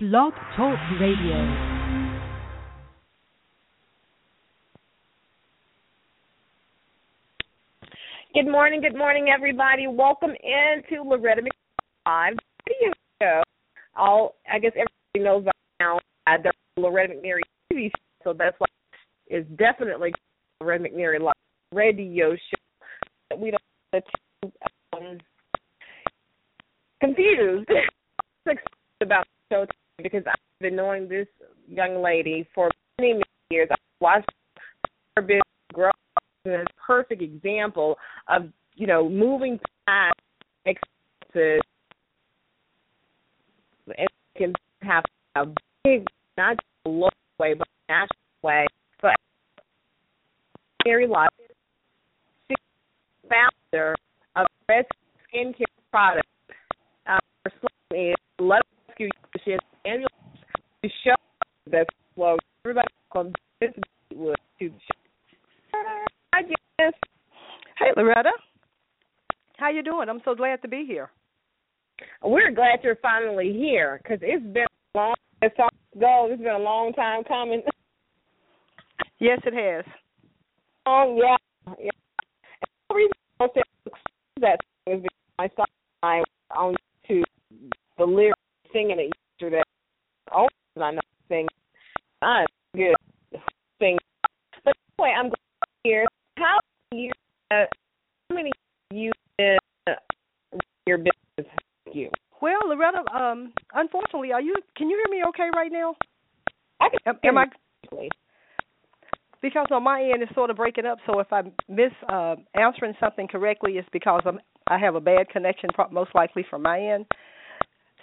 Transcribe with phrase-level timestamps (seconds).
[0.00, 1.34] Blog Talk Radio.
[8.32, 9.88] Good morning, good morning, everybody.
[9.88, 12.36] Welcome into Loretta McNary
[12.68, 13.42] video show.
[13.96, 15.50] All I guess everybody knows by
[15.80, 17.40] now uh, the Loretta McNary
[17.72, 18.68] TV show, so that's why
[19.26, 20.12] it's definitely
[20.60, 21.34] Loretta McNary live
[21.72, 23.36] radio show.
[23.36, 23.60] We don't
[23.92, 24.04] get
[24.92, 25.18] um,
[27.00, 27.68] confused
[29.02, 29.66] about the show
[30.02, 31.26] because I've been knowing this
[31.68, 33.68] young lady for many, many years.
[33.70, 34.30] I've watched
[35.16, 35.90] her business grow
[36.46, 37.96] as a perfect example
[38.28, 40.14] of you know moving past
[40.64, 41.60] expenses
[43.86, 44.52] and can
[44.82, 45.04] have
[45.36, 45.46] a
[45.84, 48.66] big not just a local way but a national way.
[49.02, 49.16] But
[50.84, 51.30] Mary Life,
[53.28, 53.94] founder
[54.36, 54.86] of Red
[55.34, 56.28] Skincare Products,
[57.06, 60.08] uh, her slogan is "Let rescue you." She has annual
[60.82, 61.14] to show
[61.70, 62.38] the slogan.
[62.66, 62.88] Everybody
[63.62, 63.70] this
[64.14, 65.78] Wood to the show.
[66.34, 66.92] Hi, Jess.
[67.78, 68.32] Hey, Loretta.
[69.56, 70.10] How you doing?
[70.10, 71.10] I'm so glad to be here.
[72.22, 75.14] We're glad you're finally here because it's been a long.
[75.40, 77.62] As it's been a long time coming.
[79.18, 79.86] Yes, it has.
[80.84, 81.90] Oh yeah, yeah.
[82.60, 83.92] And the reason I said
[84.42, 85.64] that is because I saw
[86.02, 86.22] I
[86.54, 86.74] on
[87.06, 87.24] to
[87.96, 88.38] the lyrics
[88.74, 89.62] singing it yesterday.
[90.32, 90.48] Oh,
[90.80, 91.46] I know sing.
[92.22, 92.94] I'm good
[93.80, 93.98] sing.
[94.64, 95.38] But anyway, I'm glad
[95.84, 96.06] here.
[96.36, 96.58] How
[96.92, 97.10] you?
[97.50, 97.64] Uh,
[98.28, 98.52] how many
[98.92, 99.58] you in
[100.86, 101.52] your business?
[101.92, 102.10] You.
[102.42, 104.54] Well, Loretta, um, unfortunately, are you?
[104.76, 105.94] Can you hear me okay right now?
[106.80, 106.98] I can.
[107.06, 107.44] Am, am I?
[109.68, 110.98] Because on my end it's sort of breaking up.
[111.06, 115.28] So if I miss uh, answering something correctly, it's because I'm I have a bad
[115.30, 117.06] connection, most likely from my end.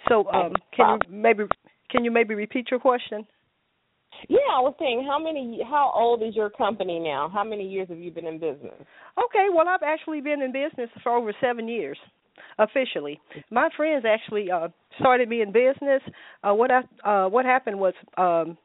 [0.08, 1.44] So um, can you maybe
[1.90, 3.26] can you maybe repeat your question?
[4.28, 5.60] Yeah, I was saying, how many?
[5.68, 7.28] How old is your company now?
[7.32, 8.74] How many years have you been in business?
[9.18, 11.98] Okay, well, I've actually been in business for over seven years,
[12.58, 13.20] officially.
[13.50, 14.68] My friends actually uh
[15.00, 16.02] started me in business.
[16.42, 18.56] Uh What I uh what happened was um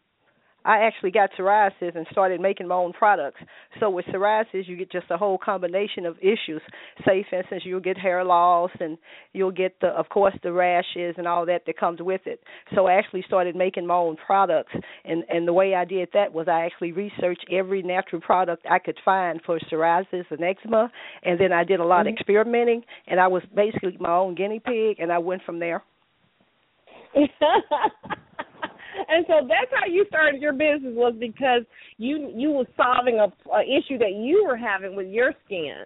[0.65, 3.41] I actually got psoriasis and started making my own products.
[3.79, 6.61] So with psoriasis, you get just a whole combination of issues.
[7.05, 8.97] Say, for instance, you'll get hair loss and
[9.33, 12.41] you'll get the, of course, the rashes and all that that comes with it.
[12.75, 14.73] So I actually started making my own products,
[15.05, 18.79] and and the way I did that was I actually researched every natural product I
[18.79, 20.91] could find for psoriasis and eczema,
[21.23, 22.09] and then I did a lot mm-hmm.
[22.09, 25.83] of experimenting, and I was basically my own guinea pig, and I went from there.
[29.07, 31.63] and so that's how you started your business was because
[31.97, 35.85] you you were solving a, a issue that you were having with your skin.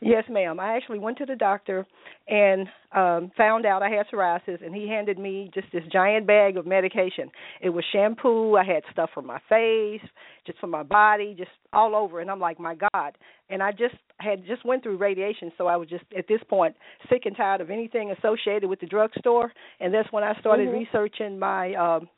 [0.00, 0.60] Yes, ma'am.
[0.60, 1.86] I actually went to the doctor
[2.28, 6.56] and um found out I had psoriasis and he handed me just this giant bag
[6.56, 7.30] of medication.
[7.60, 10.06] It was shampoo, I had stuff for my face,
[10.46, 13.16] just for my body, just all over and I'm like, "My god."
[13.48, 16.76] And I just had just went through radiation, so I was just at this point
[17.08, 20.78] sick and tired of anything associated with the drugstore and that's when I started mm-hmm.
[20.78, 22.08] researching my um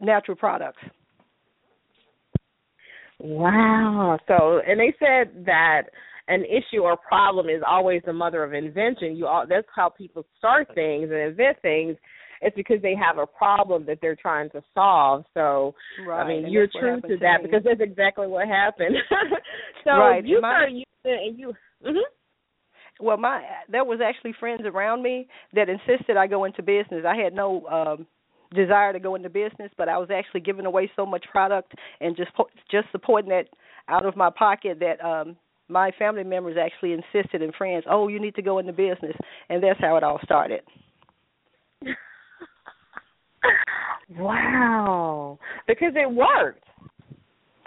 [0.00, 0.82] natural products.
[3.18, 4.18] Wow.
[4.26, 5.82] So, and they said that
[6.28, 9.16] an issue or problem is always the mother of invention.
[9.16, 11.96] You all that's how people start things and invent things.
[12.42, 15.24] It's because they have a problem that they're trying to solve.
[15.34, 15.74] So,
[16.06, 16.22] right.
[16.22, 18.96] I mean, and you're true to, to that because that's exactly what happened.
[19.84, 20.24] so right.
[20.24, 21.48] you my, started using and you.
[21.84, 23.04] Mm-hmm.
[23.04, 27.04] Well, my there was actually friends around me that insisted I go into business.
[27.06, 28.06] I had no um
[28.54, 32.16] desire to go into business, but I was actually giving away so much product and
[32.16, 32.30] just
[32.70, 33.50] just supporting it
[33.88, 35.36] out of my pocket that um
[35.68, 39.16] my family members actually insisted and friends, "Oh, you need to go into business."
[39.48, 40.62] And that's how it all started.
[44.18, 45.38] wow.
[45.68, 46.64] Because it worked.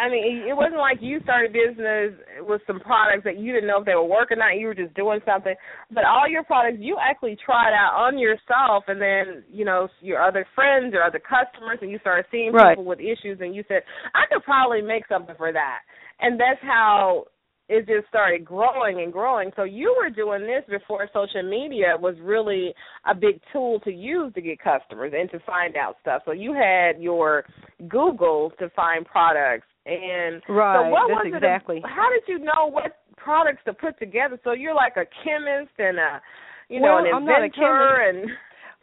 [0.04, 3.80] I mean, it wasn't like you started business with some products that you didn't know
[3.80, 4.60] if they were working or not.
[4.60, 5.56] You were just doing something.
[5.92, 10.22] But all your products, you actually tried out on yourself, and then you know your
[10.22, 12.76] other friends or other customers, and you started seeing right.
[12.76, 13.84] people with issues, and you said,
[14.14, 15.80] "I could probably make something for that."
[16.20, 17.28] And that's how
[17.70, 19.52] it just started growing and growing.
[19.56, 22.74] So you were doing this before social media was really
[23.06, 26.24] a big tool to use to get customers and to find out stuff.
[26.26, 27.46] So you had your
[27.88, 31.78] Google to find products and right, so what was exactly.
[31.78, 31.84] it?
[31.86, 34.40] How did you know what products to put together?
[34.44, 36.22] So you're like a chemist and a,
[36.70, 38.30] you well, know, an I'm inventor and.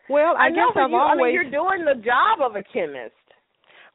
[0.09, 1.21] Well, I, I know guess I've you, always.
[1.21, 3.15] I mean, you're doing the job of a chemist.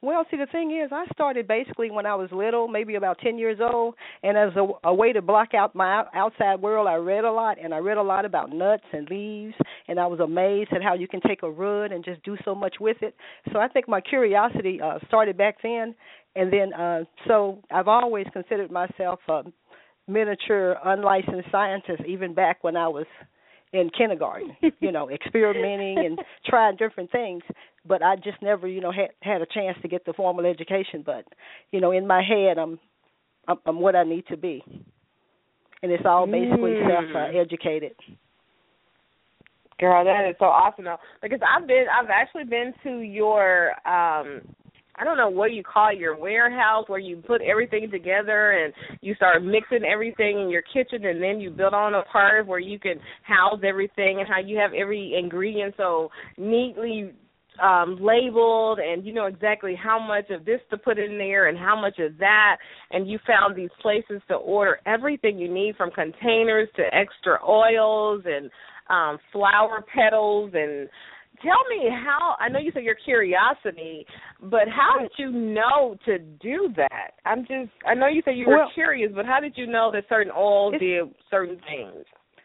[0.02, 3.38] Well, see, the thing is, I started basically when I was little, maybe about 10
[3.38, 7.24] years old, and as a, a way to block out my outside world, I read
[7.24, 9.54] a lot, and I read a lot about nuts and leaves,
[9.88, 12.54] and I was amazed at how you can take a root and just do so
[12.54, 13.14] much with it.
[13.52, 15.94] So I think my curiosity uh, started back then,
[16.36, 19.42] and then uh, so I've always considered myself a
[20.06, 23.06] miniature unlicensed scientist, even back when I was
[23.72, 27.42] in kindergarten, you know, experimenting and trying different things.
[27.86, 31.02] But I just never, you know, had had a chance to get the formal education.
[31.04, 31.24] But
[31.72, 32.78] you know, in my head, I'm
[33.48, 34.62] I'm, I'm what I need to be,
[35.82, 36.88] and it's all basically mm.
[36.88, 37.92] self uh, educated.
[39.78, 40.96] Girl, that is so awesome though.
[41.22, 44.40] Because I've been I've actually been to your um
[44.98, 48.72] I don't know what you call your warehouse where you put everything together and
[49.02, 52.58] you start mixing everything in your kitchen and then you build on a part where
[52.58, 57.12] you can house everything and how you have every ingredient so neatly
[57.62, 61.58] um labeled and you know exactly how much of this to put in there and
[61.58, 62.56] how much of that.
[62.90, 68.22] And you found these places to order everything you need from containers to extra oils
[68.26, 68.50] and
[68.88, 70.88] um flower petals and
[71.42, 74.06] tell me how I know you said your curiosity,
[74.42, 77.12] but how did you know to do that?
[77.24, 79.90] I'm just I know you said you were well, curious, but how did you know
[79.92, 82.04] that certain oils did certain things?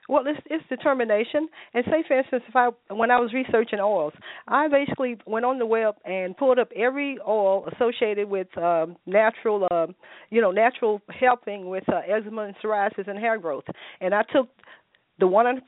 [0.10, 1.48] Well, it's, it's determination.
[1.74, 4.12] And say, for instance, if I when I was researching oils,
[4.46, 9.68] I basically went on the web and pulled up every oil associated with um, natural,
[9.72, 9.96] um,
[10.30, 13.64] you know, natural helping with uh, eczema and psoriasis and hair growth.
[14.02, 14.50] And I took
[15.20, 15.60] the 100%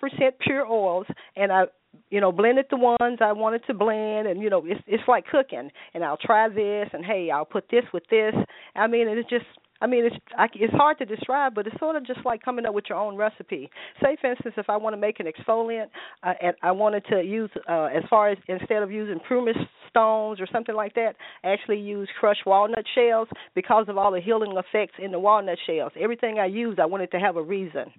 [0.41, 1.05] pure oils
[1.37, 1.63] and I
[2.09, 5.25] you know blended the ones I wanted to blend and you know it's it's like
[5.27, 8.33] cooking and I'll try this and hey I'll put this with this.
[8.75, 9.45] I mean it's just
[9.81, 12.65] I mean it's I, it's hard to describe but it's sort of just like coming
[12.65, 13.69] up with your own recipe.
[14.01, 15.87] Say for instance if I want to make an exfoliant
[16.23, 19.57] uh, and I wanted to use uh, as far as instead of using pumice
[19.89, 24.55] stones or something like that actually use crushed walnut shells because of all the healing
[24.57, 25.91] effects in the walnut shells.
[25.99, 27.91] Everything I use I wanted to have a reason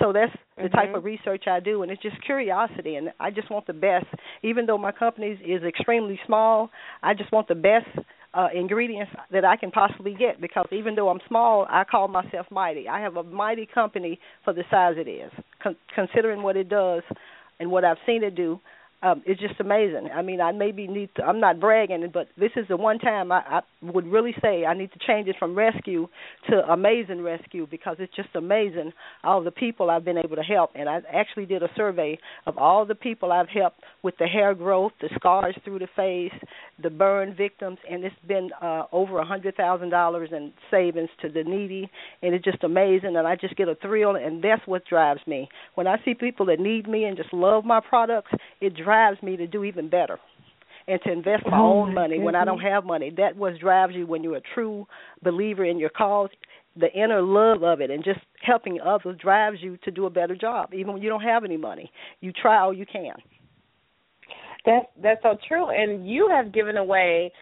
[0.00, 0.76] so that's the mm-hmm.
[0.76, 4.06] type of research I do, and it's just curiosity, and I just want the best.
[4.42, 6.70] Even though my company is extremely small,
[7.02, 7.88] I just want the best
[8.34, 12.46] uh, ingredients that I can possibly get because even though I'm small, I call myself
[12.50, 12.88] mighty.
[12.88, 15.30] I have a mighty company for the size it is,
[15.62, 17.02] Con- considering what it does
[17.60, 18.60] and what I've seen it do
[19.04, 20.08] um, it's just amazing.
[20.14, 21.24] I mean, I maybe need to.
[21.24, 24.72] I'm not bragging, but this is the one time I, I would really say I
[24.72, 26.08] need to change it from rescue
[26.48, 28.92] to amazing rescue because it's just amazing
[29.22, 30.70] all the people I've been able to help.
[30.74, 34.54] And I actually did a survey of all the people I've helped with the hair
[34.54, 36.32] growth, the scars through the face,
[36.82, 41.28] the burn victims, and it's been uh, over a hundred thousand dollars in savings to
[41.28, 41.90] the needy,
[42.22, 43.16] and it's just amazing.
[43.16, 45.50] And I just get a thrill, and that's what drives me.
[45.74, 49.22] When I see people that need me and just love my products, it drives drives
[49.22, 50.18] me to do even better
[50.86, 53.12] and to invest my oh, own money when I don't have money.
[53.16, 54.86] That what drives you when you're a true
[55.22, 56.30] believer in your cause.
[56.76, 60.36] The inner love of it and just helping others drives you to do a better
[60.36, 61.90] job, even when you don't have any money.
[62.20, 63.14] You try all you can.
[64.66, 67.32] That's that's so true, and you have given away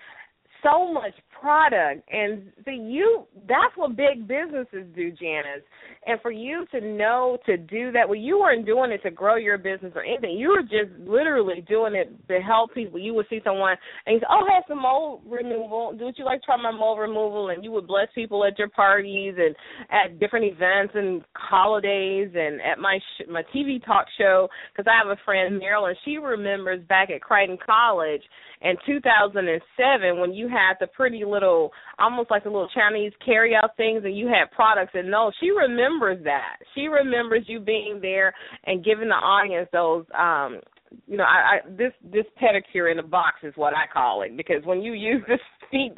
[0.62, 2.08] so much product.
[2.10, 5.66] And see you that's what big businesses do janice.
[6.06, 9.34] And for you to know to do that well you weren't doing it to grow
[9.36, 10.38] your business or anything.
[10.38, 13.00] You were just literally doing it to help people.
[13.00, 15.94] You would see someone and you say oh I have some mold removal.
[15.98, 16.42] Do you like.
[16.42, 17.50] Try my mold removal.
[17.50, 19.54] And you would bless people at your parties and
[19.90, 24.48] at different events and holidays and at my sh- my tv talk show.
[24.72, 25.96] Because i have a friend marilyn.
[26.04, 28.22] She remembers back at crichton college
[28.62, 33.76] in 2007 when you had the pretty little, almost like the little Chinese carry out
[33.76, 34.92] things, and you had products.
[34.95, 36.56] And no, she remembers that.
[36.75, 40.61] She remembers you being there and giving the audience those um
[41.06, 44.37] you know, I, I this this pedicure in a box is what I call it
[44.37, 45.40] because when you use this
[45.71, 45.95] feet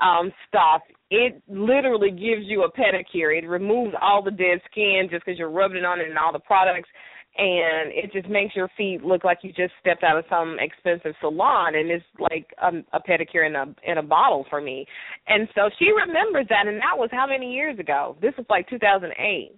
[0.00, 3.36] um stuff, it literally gives you a pedicure.
[3.36, 6.32] It removes all the dead skin just because you're rubbing it on it and all
[6.32, 6.88] the products
[7.38, 11.14] and it just makes your feet look like you just stepped out of some expensive
[11.20, 14.84] salon and it's like a, a pedicure in a in a bottle for me
[15.28, 18.68] and so she remembers that and that was how many years ago this was like
[18.68, 19.54] 2008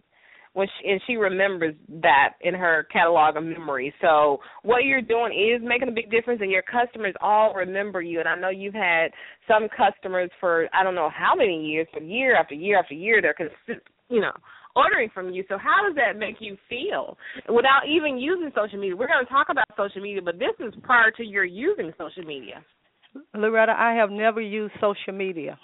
[0.53, 3.93] when she, and she remembers that in her catalog of memories.
[4.01, 8.19] So what you're doing is making a big difference, and your customers all remember you.
[8.19, 9.13] And I know you've had
[9.47, 13.23] some customers for I don't know how many years, for year after year after year.
[13.23, 14.33] They're consistent, you know
[14.77, 15.45] ordering from you.
[15.49, 17.17] So how does that make you feel
[17.49, 18.97] without even using social media?
[18.97, 22.25] We're going to talk about social media, but this is prior to your using social
[22.25, 22.65] media.
[23.35, 25.59] Loretta, I have never used social media.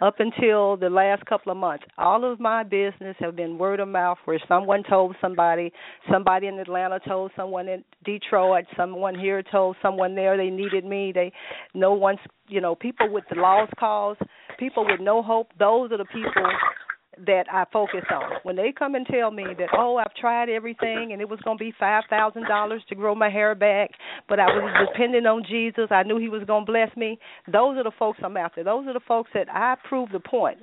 [0.00, 1.84] up until the last couple of months.
[1.98, 5.72] All of my business have been word of mouth where someone told somebody,
[6.10, 11.12] somebody in Atlanta told someone in Detroit, someone here told someone there they needed me.
[11.14, 11.32] They
[11.74, 12.18] no one's
[12.48, 14.16] you know, people with the lost cause,
[14.58, 16.44] people with no hope, those are the people
[17.26, 18.38] that I focus on.
[18.42, 21.58] When they come and tell me that, oh, I've tried everything and it was going
[21.58, 23.90] to be five thousand dollars to grow my hair back,
[24.28, 25.88] but I was depending on Jesus.
[25.90, 27.18] I knew He was going to bless me.
[27.46, 28.64] Those are the folks I'm after.
[28.64, 30.58] Those are the folks that I prove the point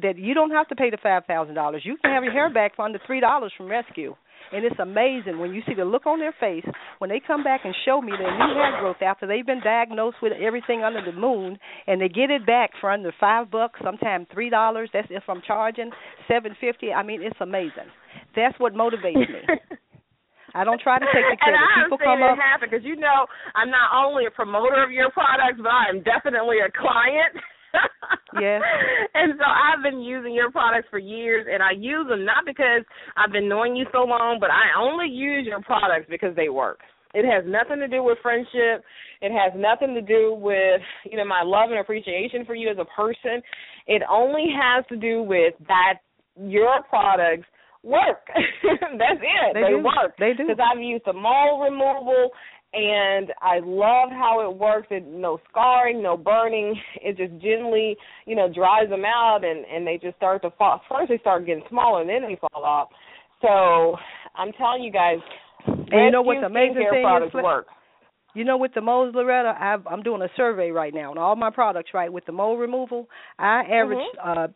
[0.00, 1.82] that you don't have to pay the five thousand dollars.
[1.84, 4.14] You can have your hair back for under three dollars from Rescue.
[4.52, 6.64] And it's amazing when you see the look on their face
[6.98, 10.16] when they come back and show me their new hair growth after they've been diagnosed
[10.20, 14.26] with everything under the moon, and they get it back for under five bucks, sometimes
[14.32, 14.90] three dollars.
[14.92, 15.90] That's if I'm charging
[16.28, 16.92] seven fifty.
[16.92, 17.88] I mean, it's amazing.
[18.36, 19.42] That's what motivates me.
[20.54, 21.56] I don't try to take the credit.
[21.56, 22.36] And People come up.
[22.36, 23.24] it happen because you know
[23.56, 27.40] I'm not only a promoter of your products, but I am definitely a client.
[28.40, 28.58] Yeah.
[29.14, 32.82] And so I've been using your products for years, and I use them not because
[33.16, 36.80] I've been knowing you so long, but I only use your products because they work.
[37.14, 38.82] It has nothing to do with friendship.
[39.20, 42.78] It has nothing to do with, you know, my love and appreciation for you as
[42.78, 43.42] a person.
[43.86, 46.00] It only has to do with that
[46.40, 47.46] your products
[47.82, 48.26] work.
[48.62, 49.54] That's it.
[49.54, 50.16] They, they work.
[50.18, 50.46] They do.
[50.46, 52.30] Because I've used the mole removal
[52.72, 54.88] and I love how it works.
[54.90, 56.74] It no scarring, no burning.
[57.02, 60.80] It just gently, you know, dries them out, and and they just start to fall.
[60.88, 62.88] First, they start getting smaller, and then they fall off.
[63.40, 63.96] So
[64.36, 65.18] I'm telling you guys,
[65.66, 67.42] and you know what the amazing thing products is?
[67.42, 67.66] Work.
[68.34, 71.36] You know, with the moles, Loretta, I've, I'm doing a survey right now on all
[71.36, 71.90] my products.
[71.92, 73.98] Right, with the mole removal, I average.
[74.18, 74.40] Mm-hmm.
[74.40, 74.46] uh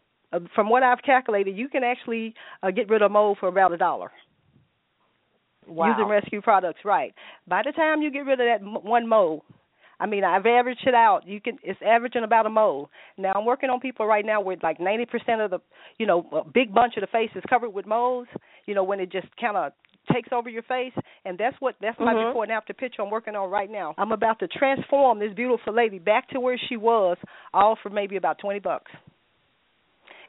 [0.55, 3.77] from what I've calculated, you can actually uh, get rid of mold for about a
[3.77, 4.11] dollar.
[5.67, 5.91] Wow.
[5.91, 7.15] Using rescue products, right?
[7.49, 9.45] By the time you get rid of that m- one mole,
[9.99, 11.27] I mean, I've averaged it out.
[11.27, 12.91] You can it's averaging about a mole.
[13.17, 15.59] Now I'm working on people right now where like 90% of the,
[15.99, 18.29] you know, a big bunch of the face is covered with moles.
[18.67, 19.73] You know, when it just kind of
[20.13, 20.93] takes over your face,
[21.25, 22.31] and that's what that's my mm-hmm.
[22.31, 23.95] before and after picture I'm working on right now.
[23.99, 27.17] I'm about to transform this beautiful lady back to where she was,
[27.55, 28.93] all for maybe about 20 bucks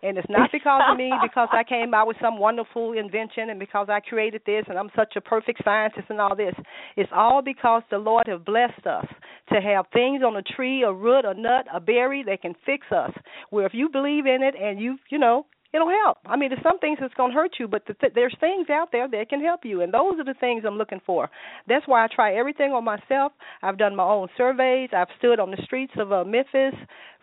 [0.04, 3.60] and it's not because of me because I came out with some wonderful invention and
[3.60, 6.54] because I created this and I'm such a perfect scientist and all this.
[6.96, 9.06] It's all because the Lord have blessed us
[9.54, 12.88] to have things on a tree, a root, a nut, a berry that can fix
[12.92, 13.12] us.
[13.50, 16.18] Where if you believe in it and you, you know, it'll help.
[16.26, 18.70] I mean, there's some things that's going to hurt you, but the th- there's things
[18.70, 21.30] out there that can help you, and those are the things I'm looking for.
[21.68, 23.34] That's why I try everything on myself.
[23.62, 24.90] I've done my own surveys.
[24.96, 26.74] I've stood on the streets of uh, Memphis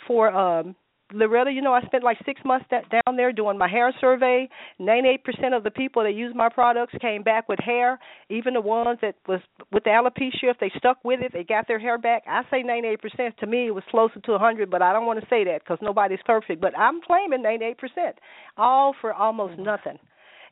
[0.07, 0.75] for um
[1.15, 4.49] Loretta, you know, I spent like six months that, down there doing my hair survey.
[4.79, 7.99] Ninety-eight percent of the people that use my products came back with hair.
[8.29, 9.41] Even the ones that was
[9.73, 12.25] with the alopecia, if they stuck with it, they got their hair back.
[12.27, 13.37] I say ninety-eight percent.
[13.39, 15.63] To me, it was closer to a hundred, but I don't want to say that
[15.65, 16.61] because nobody's perfect.
[16.61, 18.17] But I'm claiming ninety-eight percent,
[18.57, 19.65] all for almost mm-hmm.
[19.65, 19.99] nothing,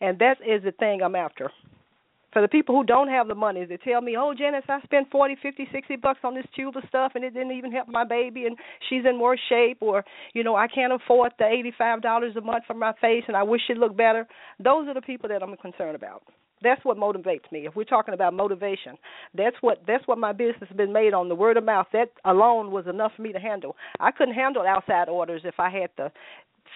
[0.00, 1.50] and that is the thing I'm after
[2.32, 5.10] for the people who don't have the money, they tell me, "Oh, Janice, I spent
[5.10, 8.04] forty, fifty, sixty bucks on this tube of stuff, and it didn't even help my
[8.04, 8.56] baby, and
[8.88, 12.64] she's in worse shape, or you know, I can't afford the eighty-five dollars a month
[12.66, 14.26] for my face, and I wish it looked better."
[14.58, 16.22] Those are the people that I'm concerned about.
[16.62, 17.66] That's what motivates me.
[17.66, 18.96] If we're talking about motivation,
[19.34, 21.28] that's what that's what my business has been made on.
[21.28, 23.76] The word of mouth that alone was enough for me to handle.
[24.00, 26.12] I couldn't handle outside orders if I had to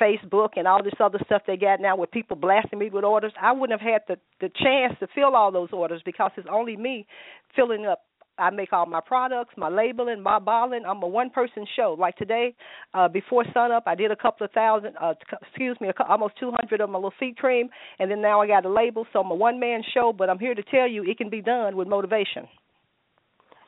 [0.00, 3.32] Facebook and all this other stuff they got now with people blasting me with orders,
[3.40, 6.76] I wouldn't have had the the chance to fill all those orders because it's only
[6.76, 7.06] me
[7.54, 8.02] filling up
[8.38, 10.84] I make all my products, my labeling, my bottling.
[10.86, 11.96] I'm a one person show.
[11.98, 12.54] Like today,
[12.94, 16.80] uh before sunup, I did a couple of thousand, uh excuse me, a, almost 200
[16.80, 19.06] of my little seed cream, and then now I got a label.
[19.12, 21.40] So I'm a one man show, but I'm here to tell you it can be
[21.40, 22.46] done with motivation.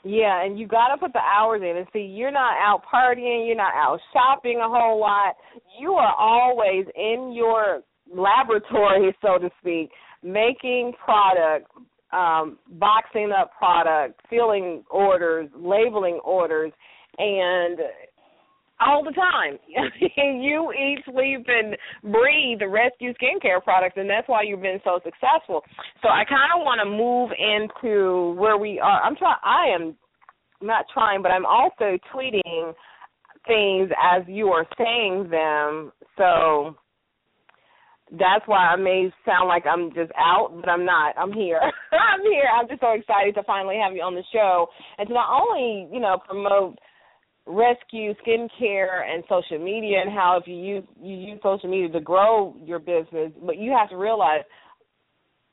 [0.04, 1.76] Yeah, and you got to put the hours in.
[1.76, 5.34] And see, you're not out partying, you're not out shopping a whole lot.
[5.80, 7.80] You are always in your
[8.14, 9.90] laboratory, so to speak,
[10.22, 11.70] making product,
[12.12, 16.72] um, boxing up product, filling orders, labeling orders,
[17.18, 17.78] and
[18.80, 19.58] all the time.
[20.16, 25.00] you eat, sleep, and breathe the rescue skincare products, and that's why you've been so
[25.04, 25.62] successful.
[26.02, 29.02] So I kind of want to move into where we are.
[29.02, 29.36] I'm trying.
[29.44, 29.96] I am
[30.60, 32.74] not trying, but I'm also tweeting
[33.46, 35.92] things as you are saying them.
[36.16, 36.76] So
[38.12, 41.14] that's why I may sound like I'm just out, but I'm not.
[41.18, 41.60] I'm here.
[41.92, 42.44] I'm here.
[42.48, 44.66] I'm just so excited to finally have you on the show
[44.98, 46.78] and to not only, you know, promote
[47.46, 52.00] rescue skincare and social media and how if you use you use social media to
[52.00, 54.42] grow your business, but you have to realize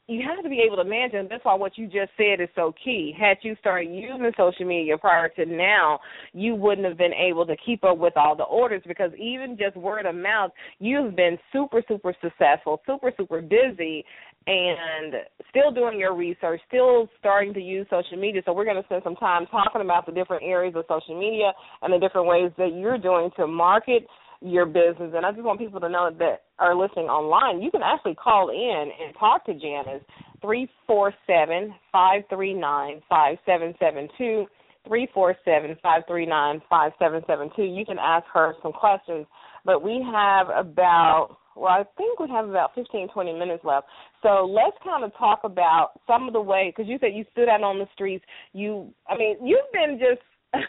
[0.07, 2.49] you have to be able to manage and that's why what you just said is
[2.55, 3.13] so key.
[3.19, 5.99] Had you started using social media prior to now,
[6.33, 9.75] you wouldn't have been able to keep up with all the orders because even just
[9.75, 14.05] word of mouth, you've been super, super successful, super, super busy
[14.47, 15.15] and
[15.49, 18.43] still doing your research, still starting to use social media.
[18.45, 21.51] So we're going to spend some time talking about the different areas of social media
[21.81, 24.05] and the different ways that you're doing to market
[24.41, 25.13] your business.
[25.15, 28.49] And I just want people to know that are listening online, you can actually call
[28.49, 30.03] in and talk to Janice
[30.41, 34.45] three four seven five three nine five seven seven two
[34.87, 37.63] three four seven five three nine five seven seven two.
[37.63, 39.25] You can ask her some questions.
[39.65, 43.87] But we have about well, I think we have about fifteen twenty minutes left.
[44.21, 47.49] So let's kind of talk about some of the ways, because you said you stood
[47.49, 48.25] out on the streets.
[48.53, 50.21] You, I mean, you've been just.
[50.53, 50.59] so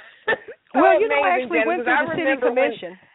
[0.80, 2.90] well, you know, I actually went through the city commission.
[2.90, 3.05] When,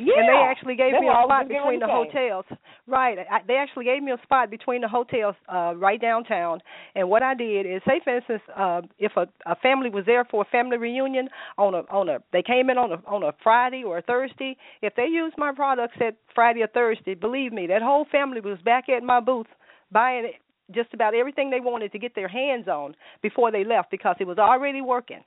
[0.00, 0.14] yeah.
[0.18, 2.44] And they actually gave That's me a spot between the hotels.
[2.86, 3.18] Right.
[3.18, 6.60] I, they actually gave me a spot between the hotels uh right downtown.
[6.94, 10.24] And what I did is say for instance, uh if a, a family was there
[10.24, 11.28] for a family reunion
[11.58, 14.56] on a on a they came in on a on a Friday or a Thursday,
[14.82, 18.58] if they used my products at Friday or Thursday, believe me, that whole family was
[18.64, 19.46] back at my booth
[19.92, 20.32] buying
[20.72, 24.26] just about everything they wanted to get their hands on before they left because it
[24.26, 25.22] was already working.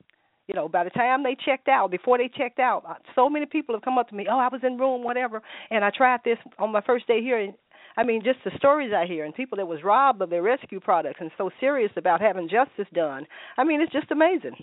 [0.48, 3.46] You know, by the time they checked out, before they checked out, uh, so many
[3.46, 4.28] people have come up to me.
[4.30, 7.40] Oh, I was in room whatever, and I tried this on my first day here.
[7.40, 7.54] And
[7.96, 10.82] I mean, just the stories I hear, and people that was robbed of their rescue
[10.82, 13.26] products, and so serious about having justice done.
[13.58, 14.56] I mean, it's just amazing.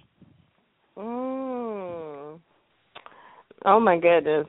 [0.98, 2.40] Mm.
[3.64, 4.46] Oh my goodness.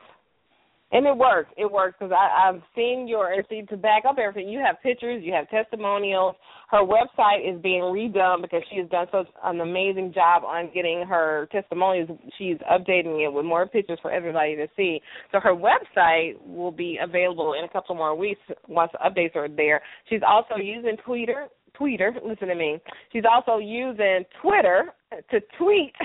[0.91, 1.50] And it works.
[1.57, 4.50] It works because I've seen your see to back up everything.
[4.50, 6.36] You have pictures, you have testimonials.
[6.69, 11.03] Her website is being redone because she has done such an amazing job on getting
[11.07, 12.10] her testimonials.
[12.38, 15.01] She's updating it with more pictures for everybody to see.
[15.31, 19.50] So her website will be available in a couple more weeks once the updates are
[19.50, 19.81] there.
[20.10, 22.13] She's also using Twitter Twitter.
[22.24, 22.79] Listen to me.
[23.12, 24.93] She's also using Twitter
[25.30, 25.94] to tweet.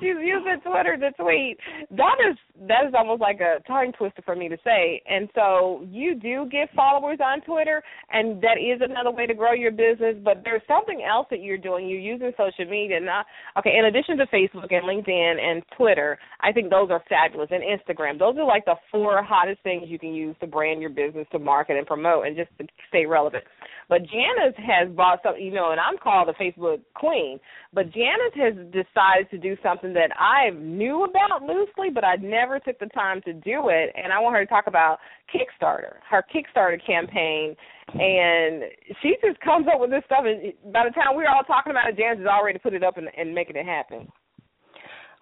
[0.00, 1.56] She's using Twitter to tweet.
[1.90, 2.36] That is
[2.68, 5.02] that is almost like a tongue twister for me to say.
[5.08, 9.52] And so you do get followers on Twitter, and that is another way to grow
[9.52, 10.16] your business.
[10.22, 11.88] But there's something else that you're doing.
[11.88, 13.00] You're using social media.
[13.00, 13.26] Not
[13.58, 13.76] okay.
[13.78, 17.48] In addition to Facebook and LinkedIn and Twitter, I think those are fabulous.
[17.50, 18.18] And Instagram.
[18.18, 21.38] Those are like the four hottest things you can use to brand your business, to
[21.38, 23.44] market and promote, and just to stay relevant.
[23.88, 27.21] But Janice has bought some, you know, and I'm called the Facebook queen.
[27.72, 32.58] But Janice has decided to do something that I knew about loosely, but I never
[32.58, 33.92] took the time to do it.
[33.96, 34.98] And I want her to talk about
[35.32, 37.56] Kickstarter, her Kickstarter campaign.
[37.94, 38.64] And
[39.02, 40.24] she just comes up with this stuff.
[40.24, 42.96] And by the time we're all talking about it, Janice has already put it up
[42.96, 44.08] and, and making it happen.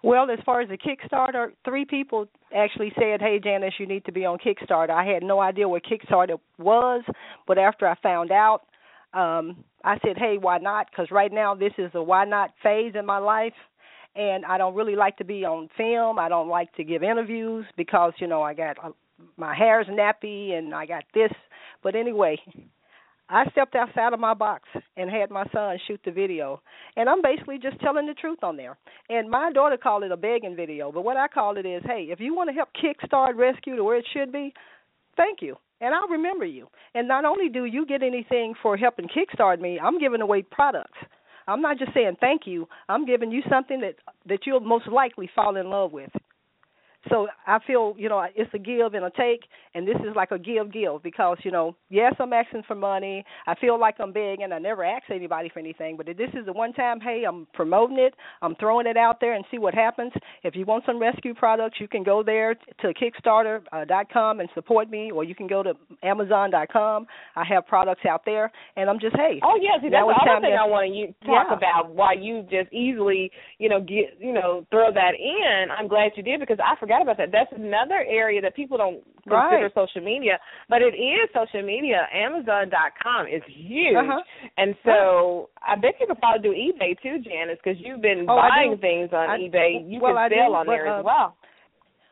[0.03, 4.11] Well, as far as the Kickstarter, three people actually said, "Hey, Janice, you need to
[4.11, 7.03] be on Kickstarter." I had no idea what Kickstarter was,
[7.45, 8.61] but after I found out,
[9.13, 12.93] um, I said, "Hey, why not?" Because right now this is a why not phase
[12.95, 13.53] in my life,
[14.15, 16.19] and I don't really like to be on film.
[16.19, 18.91] I don't like to give interviews because you know I got uh,
[19.37, 21.31] my hair's nappy and I got this.
[21.83, 22.37] But anyway,
[23.29, 24.67] I stepped outside of my box
[24.97, 26.61] and had my son shoot the video.
[26.97, 28.77] And I'm basically just telling the truth on there.
[29.09, 32.07] And my daughter called it a begging video, but what I call it is, hey,
[32.09, 34.53] if you want to help kickstart rescue to where it should be,
[35.15, 35.55] thank you.
[35.81, 36.67] And I'll remember you.
[36.93, 40.97] And not only do you get anything for helping kickstart me, I'm giving away products.
[41.47, 42.67] I'm not just saying thank you.
[42.87, 43.95] I'm giving you something that
[44.27, 46.11] that you'll most likely fall in love with.
[47.09, 49.41] So I feel, you know, it's a give and a take,
[49.73, 53.25] and this is like a give give because, you know, yes, I'm asking for money.
[53.47, 54.51] I feel like I'm begging.
[54.53, 57.97] I never ask anybody for anything, but this is the one time, hey, I'm promoting
[57.97, 58.13] it.
[58.43, 60.11] I'm throwing it out there and see what happens.
[60.43, 64.89] If you want some rescue products, you can go there to Kickstarter.com uh, and support
[64.91, 67.07] me, or you can go to Amazon.com.
[67.35, 69.39] I have products out there, and I'm just, hey.
[69.43, 71.57] Oh yeah, see, that's the other thing I want to talk yeah.
[71.57, 71.95] about.
[71.95, 75.71] Why you just easily, you know, get, you know, throw that in.
[75.71, 77.31] I'm glad you did because I forgot forgot about that.
[77.31, 79.73] That's another area that people don't consider right.
[79.73, 82.07] social media, but it is social media.
[82.13, 84.21] Amazon.com is huge, uh-huh.
[84.57, 88.35] and so I bet you could probably do eBay too, Janice, because you've been oh,
[88.35, 89.89] buying things on I, eBay.
[89.89, 91.37] You well, can I sell do, on but, there uh, as well.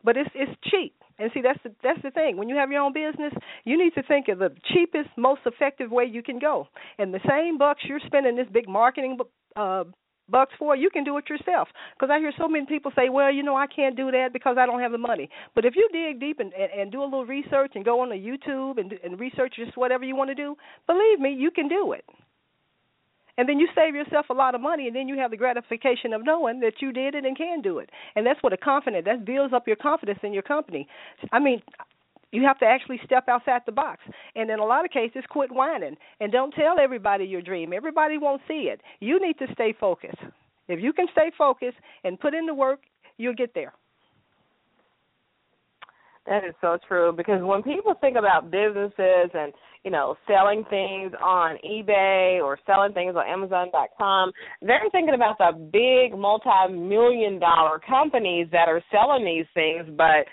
[0.03, 0.95] But it's it's cheap.
[1.19, 2.37] And see, that's the that's the thing.
[2.37, 3.33] When you have your own business,
[3.65, 6.67] you need to think of the cheapest, most effective way you can go.
[6.97, 9.17] And the same bucks you're spending this big marketing
[9.57, 9.83] uh,
[10.31, 11.67] bucks for, you can do it yourself.
[11.93, 14.57] Because I hear so many people say, well, you know, I can't do that because
[14.59, 15.29] I don't have the money.
[15.55, 18.09] But if you dig deep and, and, and do a little research and go on
[18.09, 20.55] the YouTube and, and research just whatever you want to do,
[20.87, 22.05] believe me, you can do it.
[23.37, 26.11] And then you save yourself a lot of money, and then you have the gratification
[26.11, 27.89] of knowing that you did it and can do it.
[28.17, 30.89] And that's what a confidence that builds up your confidence in your company.
[31.31, 31.61] I mean,
[32.31, 34.01] You have to actually step outside the box.
[34.35, 37.73] And in a lot of cases, quit whining and don't tell everybody your dream.
[37.73, 38.81] Everybody won't see it.
[38.99, 40.21] You need to stay focused.
[40.67, 42.81] If you can stay focused and put in the work,
[43.17, 43.73] you'll get there.
[46.27, 49.51] That is so true because when people think about businesses and
[49.83, 55.57] you know selling things on eBay or selling things on Amazon.com, they're thinking about the
[55.73, 60.27] big multi-million dollar companies that are selling these things, but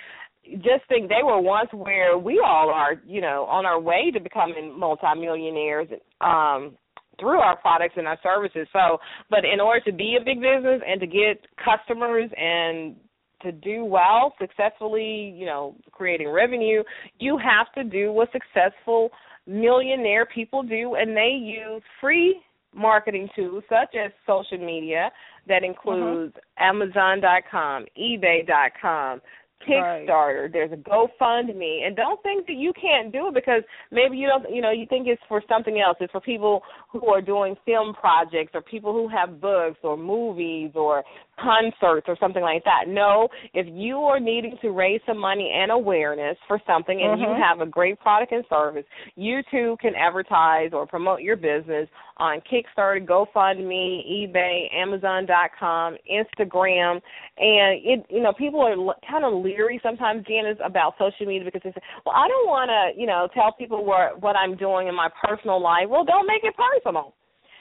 [0.55, 4.21] just think they were once where we all are, you know, on our way to
[4.21, 5.89] becoming multimillionaires
[6.21, 6.77] um
[7.19, 8.69] through our products and our services.
[8.73, 8.99] So,
[9.31, 12.95] but in order to be a big business and to get customers and
[13.43, 16.83] to do well successfully, you know, creating revenue,
[17.19, 19.11] you have to do what successful
[19.47, 22.41] millionaire people do, and they use free
[22.75, 25.11] marketing tools such as social media
[25.49, 26.83] that includes mm-hmm.
[26.83, 29.21] Amazon.com, eBay.com,
[29.67, 30.53] Kickstarter, right.
[30.53, 34.55] there's a GoFundMe, and don't think that you can't do it because maybe you don't,
[34.55, 35.97] you know, you think it's for something else.
[36.01, 40.73] It's for people who are doing film projects or people who have books or movies
[40.75, 41.03] or
[41.41, 42.85] concerts or something like that.
[42.89, 47.33] No, if you are needing to raise some money and awareness for something and mm-hmm.
[47.33, 48.85] you have a great product and service,
[49.17, 51.89] you too can advertise or promote your business
[52.19, 57.01] on Kickstarter, GoFundMe, eBay, Amazon.com, Instagram,
[57.39, 61.63] and it you know people are kind of leery sometimes Janice about social media because
[61.63, 64.89] they say, "Well, I don't want to, you know, tell people what what I'm doing
[64.89, 67.15] in my personal life." Well, don't make it personal.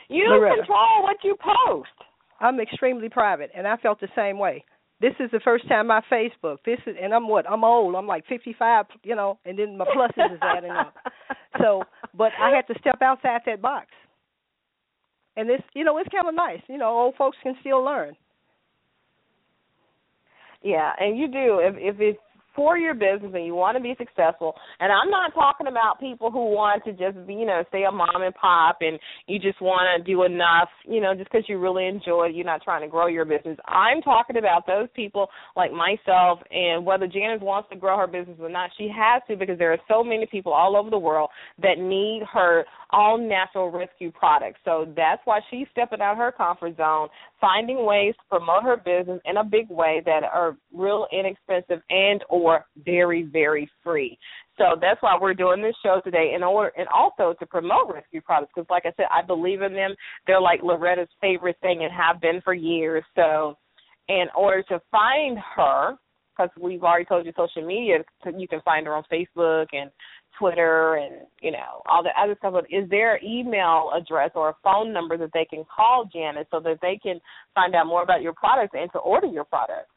[0.10, 0.58] You Loretta.
[0.58, 1.96] control what you post.
[2.40, 4.64] I'm extremely private, and I felt the same way.
[5.02, 6.58] This is the first time my Facebook.
[6.66, 7.50] This is, and I'm what?
[7.50, 7.96] I'm old.
[7.96, 10.94] I'm like 55, you know, and then my pluses is adding up.
[11.62, 13.88] So, but I had to step outside that box.
[15.38, 16.60] And this, you know, it's kind of nice.
[16.68, 18.18] You know, old folks can still learn.
[20.66, 21.62] Yeah, and you do.
[21.62, 22.20] If if it's
[22.56, 26.32] for your business and you want to be successful and i'm not talking about people
[26.32, 28.98] who want to just be you know stay a mom and pop and
[29.28, 32.46] you just want to do enough you know just because you really enjoy it you're
[32.46, 33.58] not trying to grow your business.
[33.68, 38.38] I'm talking about those people like myself and whether janice wants to grow her business
[38.40, 41.30] or not she has to because there are so many people all over the world
[41.62, 44.60] that need her all natural rescue products.
[44.64, 47.10] So that's why she's stepping out of her comfort zone
[47.46, 52.24] finding ways to promote her business in a big way that are real inexpensive and
[52.28, 54.18] or very very free.
[54.58, 58.22] So that's why we're doing this show today in order and also to promote rescue
[58.22, 59.94] products because like I said I believe in them.
[60.26, 63.04] They're like Loretta's favorite thing and have been for years.
[63.16, 63.58] So
[64.08, 65.98] in order to find her
[66.36, 67.98] because we've already told you social media
[68.38, 69.92] you can find her on Facebook and
[70.40, 72.54] Twitter and you know all the other stuff.
[72.54, 76.48] But is there an email address or a phone number that they can call Janice
[76.52, 77.20] so that they can
[77.54, 79.90] find out more about your products and to order your products?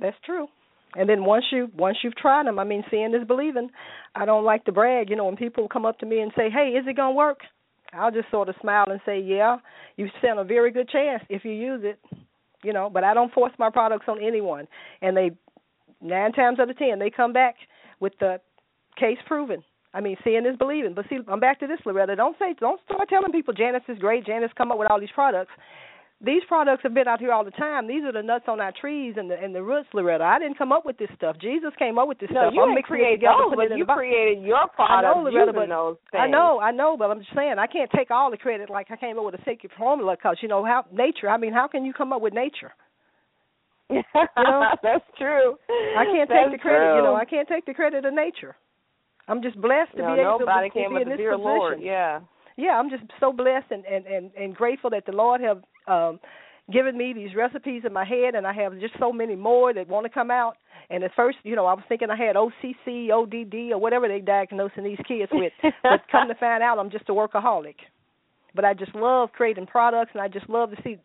[0.00, 0.46] That's true.
[0.94, 3.70] And then once you once you've tried them, I mean, seeing is believing.
[4.14, 5.24] I don't like to brag, you know.
[5.24, 7.40] When people come up to me and say, "Hey, is it gonna work?"
[7.92, 9.58] I'll just sort of smile and say, "Yeah,
[9.96, 11.98] you stand a very good chance if you use it."
[12.62, 14.66] You know, but I don't force my products on anyone.
[15.00, 15.30] And they
[16.00, 17.56] nine times out of ten they come back
[18.00, 18.40] with the
[19.00, 19.64] case proven.
[19.92, 20.94] I mean, seeing is believing.
[20.94, 22.14] But see, I'm back to this, Loretta.
[22.14, 24.24] Don't say, don't start telling people Janice is great.
[24.24, 25.50] Janice come up with all these products.
[26.22, 27.88] These products have been out here all the time.
[27.88, 30.22] These are the nuts on our trees and the and the roots, Loretta.
[30.22, 31.36] I didn't come up with this stuff.
[31.40, 32.52] Jesus came up with this no, stuff.
[32.54, 35.96] You I'm didn't create those, but you created your products I know, Loretta, but those
[36.12, 36.20] things.
[36.20, 38.68] I know, I know, but I'm just saying I can't take all the credit.
[38.68, 41.30] Like I came up with a secret formula because you know how nature.
[41.30, 42.72] I mean, how can you come up with nature?
[43.88, 45.56] you know, that's true.
[45.96, 46.84] I can't that's take the credit.
[46.84, 46.96] True.
[46.96, 48.56] You know, I can't take the credit of nature.
[49.30, 51.32] I'm just blessed to no, be able nobody to, came to be in this dear
[51.32, 51.44] position.
[51.44, 51.78] Lord.
[51.80, 52.20] Yeah.
[52.56, 56.18] Yeah, I'm just so blessed and and and, and grateful that the Lord have um
[56.70, 59.88] given me these recipes in my head and I have just so many more that
[59.88, 60.56] want to come out.
[60.88, 64.20] And at first, you know, I was thinking I had OCD, ODD, or whatever they
[64.20, 65.52] diagnosing these kids with.
[65.82, 67.76] but come to find out, I'm just a workaholic.
[68.54, 70.98] But I just love creating products, and I just love to see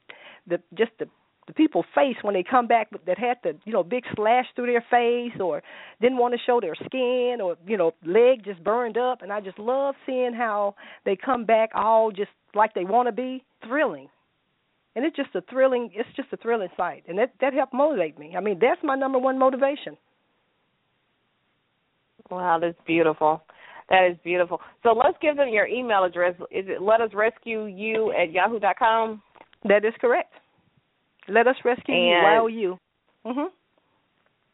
[0.47, 1.07] the just the
[1.47, 4.65] the people face when they come back that had the you know big slash through
[4.65, 5.61] their face or
[6.01, 9.21] didn't want to show their skin or you know leg just burned up.
[9.21, 13.11] And I just love seeing how they come back all just like they want to
[13.11, 13.43] be.
[13.63, 14.09] Thrilling.
[14.95, 17.03] And it's just a thrilling it's just a thrilling sight.
[17.07, 18.33] And that that helped motivate me.
[18.35, 19.97] I mean that's my number one motivation.
[22.31, 23.43] Wow that's beautiful.
[23.89, 24.61] That is beautiful.
[24.81, 26.33] So let's give them your email address.
[26.49, 29.21] Is it let us rescue you at yahoo dot com?
[29.63, 30.33] That is correct
[31.27, 32.79] let us rescue and, you while you.
[33.25, 33.47] Mhm.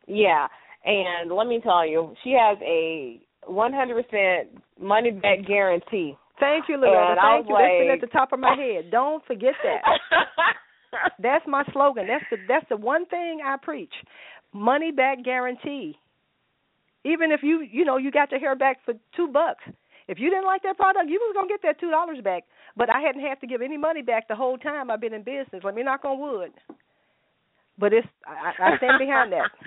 [0.07, 0.47] Yeah,
[0.85, 4.47] and let me tell you, she has a 100%
[4.79, 6.17] money back guarantee.
[6.39, 7.11] Thank you, Loretta.
[7.11, 7.53] And Thank you.
[7.53, 8.89] Like, That's been at the top of my head.
[8.91, 9.81] Don't forget that.
[11.19, 12.07] that's my slogan.
[12.07, 13.93] That's the that's the one thing I preach.
[14.51, 15.97] Money back guarantee.
[17.05, 19.63] Even if you you know you got your hair back for two bucks,
[20.07, 22.43] if you didn't like that product, you was gonna get that two dollars back.
[22.77, 25.23] But I hadn't had to give any money back the whole time I've been in
[25.23, 25.63] business.
[25.63, 26.51] Let me knock on wood.
[27.77, 29.49] But it's I, I stand behind that.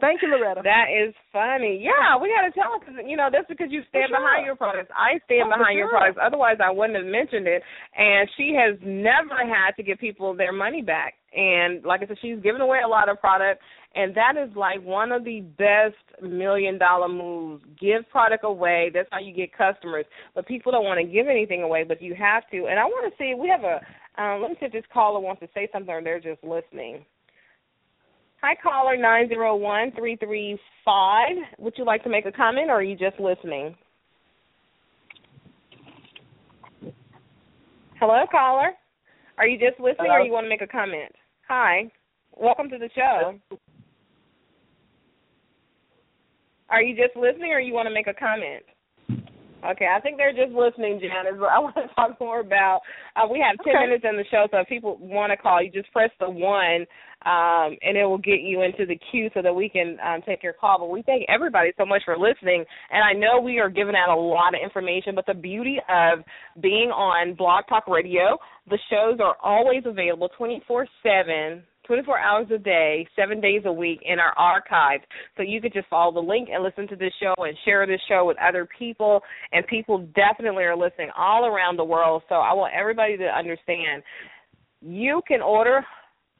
[0.00, 0.62] Thank you, Loretta.
[0.64, 1.76] That is funny.
[1.84, 4.18] Yeah, we got to tell because you know that's because you stand sure.
[4.18, 4.90] behind your products.
[4.96, 5.84] I stand oh, behind sure.
[5.84, 6.16] your products.
[6.16, 7.62] Otherwise, I wouldn't have mentioned it.
[7.94, 11.14] And she has never had to give people their money back.
[11.36, 13.60] And like I said, she's given away a lot of product,
[13.94, 17.64] and that is like one of the best million dollar moves.
[17.80, 18.90] Give product away.
[18.94, 20.04] That's how you get customers.
[20.34, 22.66] But people don't want to give anything away, but you have to.
[22.66, 23.34] And I want to see.
[23.34, 23.80] We have a.
[24.20, 27.04] Um, let me see if this caller wants to say something, or they're just listening.
[28.42, 31.36] Hi, caller nine zero one three three five.
[31.58, 33.74] Would you like to make a comment, or are you just listening?
[37.98, 38.70] Hello, caller.
[39.36, 40.14] Are you just listening, Hello?
[40.14, 41.12] or you want to make a comment?
[41.48, 41.90] Hi,
[42.36, 43.38] welcome to the show.
[46.70, 48.62] Are you just listening, or you want to make a comment?
[49.62, 51.36] Okay, I think they're just listening, Janice.
[51.38, 52.80] But I want to talk more about.
[53.14, 53.86] Uh, we have ten Okay.
[53.86, 56.86] minutes in the show, so if people want to call, you just press the one,
[57.26, 60.42] um, and it will get you into the queue so that we can um, take
[60.42, 60.78] your call.
[60.78, 64.08] But we thank everybody so much for listening, and I know we are giving out
[64.16, 65.14] a lot of information.
[65.14, 66.20] But the beauty of
[66.62, 68.38] being on Blog Talk Radio,
[68.70, 73.72] the shows are always available twenty four seven 24 hours a day, seven days a
[73.72, 75.02] week in our archives.
[75.36, 77.98] So you could just follow the link and listen to this show and share this
[78.08, 79.20] show with other people.
[79.50, 82.22] And people definitely are listening all around the world.
[82.28, 84.04] So I want everybody to understand
[84.80, 85.84] you can order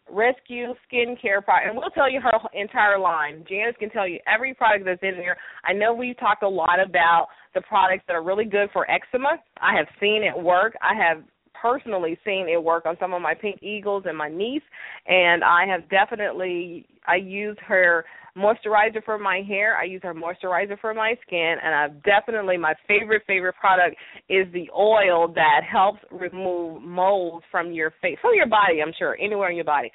[0.08, 3.44] rescue skincare product and we'll tell you her entire line.
[3.48, 5.36] Janice can tell you every product that's in there.
[5.64, 9.42] I know we've talked a lot about the products that are really good for eczema.
[9.60, 10.74] I have seen it work.
[10.80, 11.24] I have
[11.60, 14.62] personally seen it work on some of my pink eagles and my niece
[15.06, 18.04] and I have definitely I use her
[18.36, 22.74] moisturizer for my hair, I use her moisturizer for my skin and I've definitely my
[22.86, 23.96] favorite favorite product
[24.28, 29.16] is the oil that helps remove mold from your face from your body, I'm sure,
[29.20, 29.90] anywhere in your body.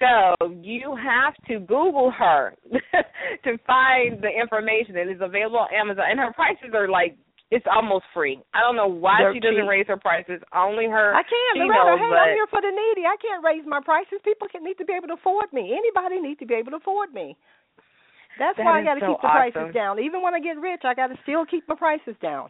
[0.00, 4.96] So you have to Google her to find the information.
[4.96, 7.18] It is available on Amazon, and her prices are like
[7.50, 8.38] it's almost free.
[8.54, 9.68] I don't know why They're she doesn't cheap.
[9.68, 10.40] raise her prices.
[10.54, 11.14] Only her.
[11.14, 11.54] I can't.
[11.58, 13.06] She Loretta, knows, hey, but I'm here for the needy.
[13.06, 14.22] I can't raise my prices.
[14.22, 15.74] People can need to be able to afford me.
[15.74, 17.36] Anybody need to be able to afford me.
[18.38, 19.52] That's That why I got to so keep the awesome.
[19.52, 19.98] prices down.
[19.98, 22.48] Even when I get rich, I got to still keep my prices down.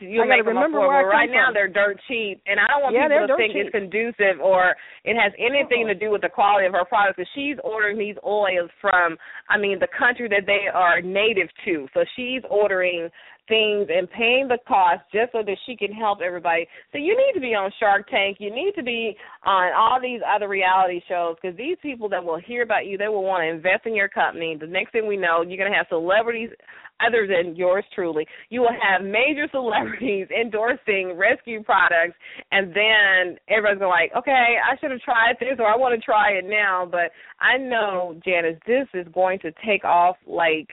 [0.00, 0.88] You I make them remember affordable.
[0.88, 3.36] where I come right now they're dirt cheap, and I don't want Yeah, people to
[3.36, 3.72] think it's cheap.
[3.72, 6.00] conducive or it has anything to uh-uh.
[6.00, 7.16] do with the quality of her products.
[7.16, 9.16] Because she's ordering these oils from,
[9.48, 11.88] I mean, the country that they are native to.
[11.94, 13.08] So she's ordering
[13.48, 16.66] things and paying the cost just so that she can help everybody.
[16.92, 18.38] So you need to be on Shark Tank.
[18.40, 22.38] You need to be on all these other reality shows because these people that will
[22.38, 24.56] hear about you, they will want to invest in your company.
[24.58, 26.50] The next thing we know, you're going to have celebrities
[27.04, 28.26] other than yours truly.
[28.48, 32.16] You will have major celebrities endorsing rescue products,
[32.52, 36.04] and then everybody's gonna like, okay, I should have tried this, or I want to
[36.04, 36.88] try it now.
[36.90, 40.68] But I know, Janice, this is going to take off like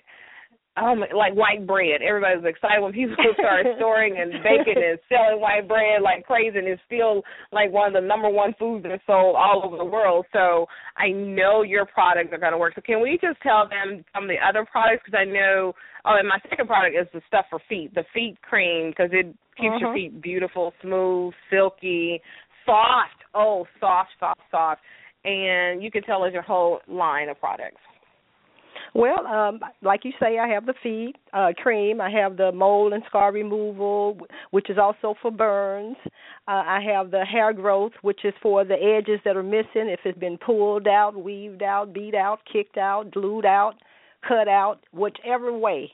[0.76, 2.02] um like white bread.
[2.02, 6.58] Everybody was excited when people started storing and baking and selling white bread like crazy
[6.58, 9.78] and it's still like one of the number one foods that are sold all over
[9.78, 10.26] the world.
[10.34, 10.66] So
[10.98, 12.74] I know your products are going to work.
[12.76, 15.74] So can we just tell them some of the other products because I know
[16.06, 19.28] oh and my second product is the stuff for feet, the feet cream because it
[19.56, 19.94] keeps your Mhm.
[19.94, 22.20] feet beautiful, smooth, silky,
[22.66, 23.22] soft.
[23.36, 24.82] Oh, soft, soft, soft.
[25.26, 27.82] And you can tell us your whole line of products.
[28.96, 32.00] Well, um, like you say, I have the feet uh, cream.
[32.00, 34.20] I have the mold and scar removal,
[34.52, 35.98] which is also for burns.
[36.48, 39.90] Uh, I have the hair growth, which is for the edges that are missing.
[39.90, 43.74] If it's been pulled out, weaved out, beat out, kicked out, glued out,
[44.28, 45.92] cut out, whichever way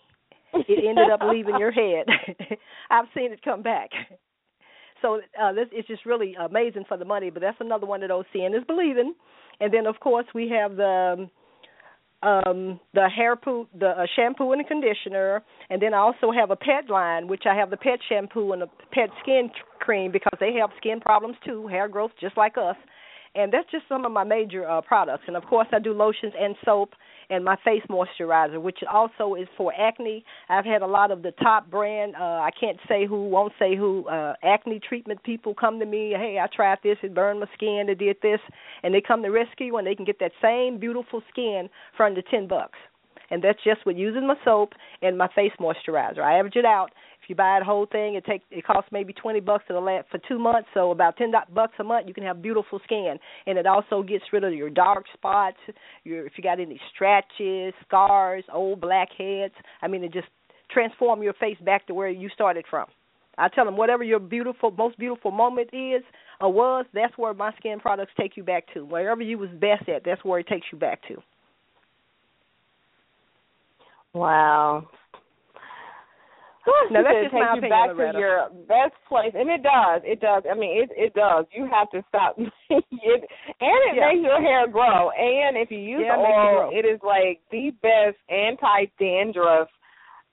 [0.53, 2.05] it ended up leaving your head.
[2.89, 3.89] I've seen it come back.
[5.01, 7.29] So uh, this it's just really amazing for the money.
[7.29, 9.13] But that's another one of those seeing is believing.
[9.61, 11.31] And then of course we have the um,
[12.21, 15.41] um the hair poo the uh, shampoo and the conditioner.
[15.69, 18.61] And then I also have a pet line which I have the pet shampoo and
[18.61, 21.67] the pet skin cream because they have skin problems too.
[21.67, 22.75] Hair growth just like us
[23.35, 26.33] and that's just some of my major uh products and of course I do lotions
[26.39, 26.91] and soap
[27.29, 31.31] and my face moisturizer which also is for acne I've had a lot of the
[31.31, 35.79] top brand uh I can't say who won't say who uh acne treatment people come
[35.79, 38.39] to me hey I tried this it burned my skin it did this
[38.83, 42.21] and they come to rescue and they can get that same beautiful skin for under
[42.21, 42.77] ten bucks
[43.31, 46.19] and that's just with using my soap and my face moisturizer.
[46.19, 46.91] I average it out.
[47.29, 50.07] You buy the whole thing, it takes it costs maybe twenty bucks for the last,
[50.09, 52.07] for two months, so about ten bucks a month.
[52.07, 55.57] You can have beautiful skin, and it also gets rid of your dark spots,
[56.03, 59.53] your if you got any scratches, scars, old blackheads.
[59.81, 60.27] I mean, it just
[60.71, 62.87] transform your face back to where you started from.
[63.37, 66.03] I tell them whatever your beautiful, most beautiful moment is
[66.41, 68.83] or was, that's where my skin products take you back to.
[68.85, 71.15] Wherever you was best at, that's where it takes you back to.
[74.13, 74.89] Wow.
[76.91, 78.13] Now that's just take my you opinion, back Loretta.
[78.13, 80.01] to your best place, and it does.
[80.03, 80.43] It does.
[80.49, 81.45] I mean, it it does.
[81.55, 82.35] You have to stop.
[82.37, 84.09] it, and it Yeah.
[84.11, 85.09] makes your hair grow.
[85.11, 89.67] And if you use Yeah, the it oil, it is like the best anti-dandruff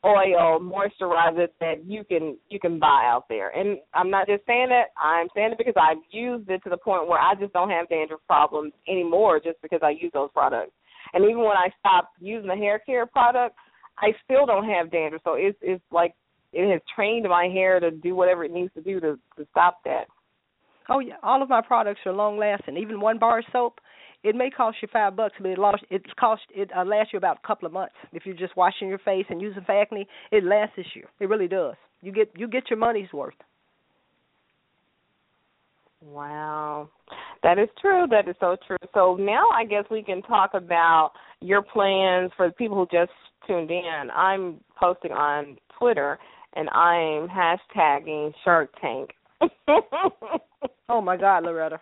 [0.05, 3.51] oil moisturizer that you can you can buy out there.
[3.51, 4.89] And I'm not just saying that.
[5.01, 7.89] I'm saying it because I've used it to the point where I just don't have
[7.89, 10.73] dandruff problems anymore, just because I use those products.
[11.13, 13.57] And even when I stopped using the hair care product,
[13.99, 15.23] I still don't have dandruff.
[15.25, 16.15] So it's it's like
[16.57, 19.79] it has trained my hair to do whatever it needs to do to to stop
[19.85, 20.07] that.
[20.89, 22.77] Oh yeah, all of my products are long lasting.
[22.77, 23.81] Even one bar of soap,
[24.23, 27.19] it may cost you five bucks, but it lost it cost it uh, lasts you
[27.19, 27.95] about a couple of months.
[28.13, 31.05] If you're just washing your face and using for acne, it lasts you.
[31.21, 31.75] It really does.
[32.01, 33.35] You get you get your money's worth.
[36.03, 36.89] Wow.
[37.43, 38.07] That is true.
[38.11, 38.77] That is so true.
[38.95, 43.13] So now I guess we can talk about your plans for the people who just
[43.47, 44.09] tuned in.
[44.15, 46.19] I'm posting on Twitter
[46.57, 49.11] and I'm hashtagging Shark Tank.
[50.89, 51.81] Oh my God, Loretta.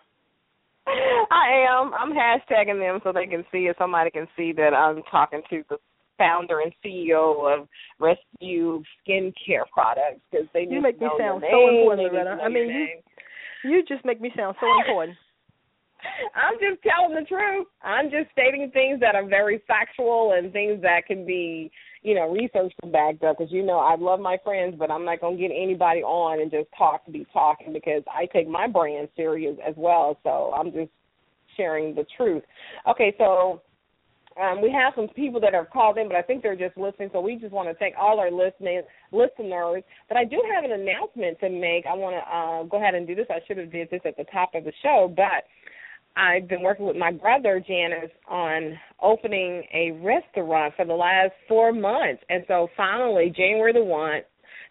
[0.87, 1.93] I am.
[1.93, 3.75] I'm hashtagging them so they can see it.
[3.77, 5.77] Somebody can see that I'm talking to the
[6.17, 7.67] founder and CEO of
[7.99, 12.43] Rescue Skincare Products because they You make me sound so important, they need to Loretta.
[12.43, 12.69] I mean,
[13.63, 15.17] you- You just make me sound so important.
[16.35, 17.67] I'm just telling the truth.
[17.83, 21.71] I'm just stating things that are very factual and things that can be,
[22.05, 23.37] you know, research and backed up.
[23.37, 26.51] Because you know, I love my friends, but I'm not gonna get anybody on and
[26.51, 30.17] just talk to be talking because I take my brand serious as well.
[30.23, 30.91] So I'm just
[31.57, 32.43] sharing the truth.
[32.87, 33.61] Okay, so
[34.39, 37.09] um, we have some people that have called in, but I think they're just listening.
[37.13, 39.83] So we just want to thank all our listening listeners.
[40.07, 41.85] But I do have an announcement to make.
[41.85, 43.27] I want to uh, go ahead and do this.
[43.29, 45.45] I should have did this at the top of the show, but
[46.15, 51.73] I've been working with my brother Janice on opening a restaurant for the last four
[51.73, 54.21] months, and so finally January the one,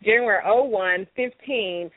[0.03, 1.91] January oh one fifteen.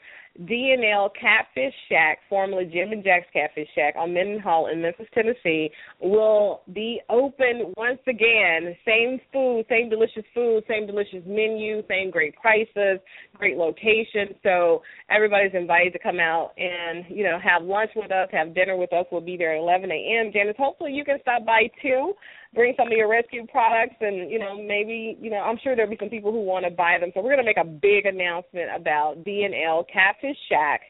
[0.45, 6.61] D&L Catfish Shack, formerly Jim and Jack's Catfish Shack on Mendenhall in Memphis, Tennessee, will
[6.73, 8.75] be open once again.
[8.85, 12.99] Same food, same delicious food, same delicious menu, same great prices,
[13.33, 14.35] great location.
[14.43, 18.77] So everybody's invited to come out and, you know, have lunch with us, have dinner
[18.77, 19.05] with us.
[19.11, 20.31] We'll be there at 11 a.m.
[20.31, 22.13] Janice, hopefully you can stop by too
[22.57, 25.89] bring some of your rescue products and you know maybe you know i'm sure there'll
[25.89, 28.05] be some people who want to buy them so we're going to make a big
[28.05, 30.81] announcement about d and l catfish shack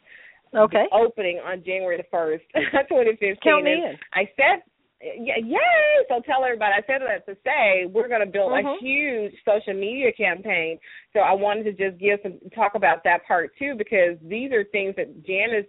[0.56, 0.86] Okay.
[0.94, 3.96] opening on january the first 2015 Count me in.
[4.14, 4.64] i said
[5.00, 6.06] yeah, yay!
[6.10, 6.74] So tell everybody.
[6.74, 8.80] I said that to say we're going to build a Mhm.
[8.80, 10.80] huge social media campaign.
[11.14, 14.64] So I wanted to just give some talk about that part too, because these are
[14.64, 15.68] things that Janice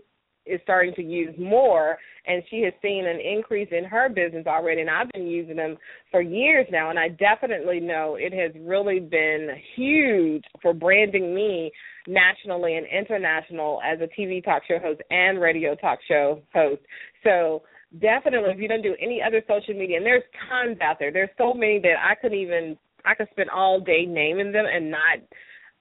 [0.48, 4.80] is starting to use more, and she has seen an increase in her business already.
[4.80, 5.76] And I've been using them
[6.10, 11.70] for years now, and I definitely know it has really been huge for branding me
[12.06, 16.82] nationally and international as a TV talk show host and radio talk show host.
[17.24, 17.62] So
[18.00, 21.12] definitely, if you don't do any other social media, and there's tons out there.
[21.12, 24.90] There's so many that I could even I could spend all day naming them and
[24.90, 25.18] not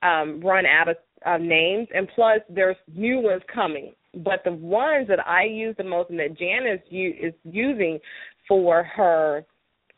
[0.02, 1.88] um, run out of uh, names.
[1.94, 3.92] And plus, there's new ones coming.
[4.14, 7.98] But the ones that I use the most and that Janice is using
[8.46, 9.44] for her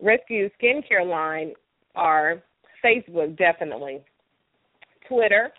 [0.00, 1.52] rescue skincare line
[1.94, 2.42] are
[2.84, 4.00] Facebook, definitely,
[5.08, 5.52] Twitter,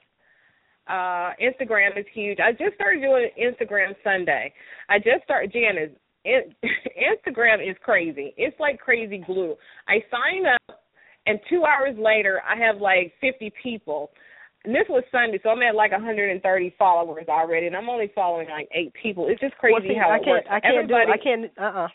[0.87, 2.39] uh, Instagram is huge.
[2.39, 4.53] I just started doing Instagram Sunday.
[4.89, 5.91] I just started Janice.
[6.25, 8.33] In, Instagram is crazy.
[8.37, 9.55] It's like crazy glue.
[9.87, 10.81] I sign up,
[11.27, 14.11] and two hours later, I have like 50 people.
[14.63, 18.47] And this was Sunday, so I'm at like 130 followers already, and I'm only following
[18.49, 19.27] like eight people.
[19.27, 20.27] It's just crazy well, see, how I it can't.
[20.27, 20.47] works.
[20.51, 20.95] I can't do.
[20.95, 21.09] it.
[21.09, 21.51] I can't.
[21.57, 21.79] Uh.
[21.79, 21.87] uh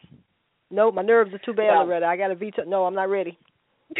[0.70, 2.06] No, my nerves are too bad, Well- Loretta.
[2.06, 2.64] I got a veto.
[2.64, 3.38] No, I'm not ready.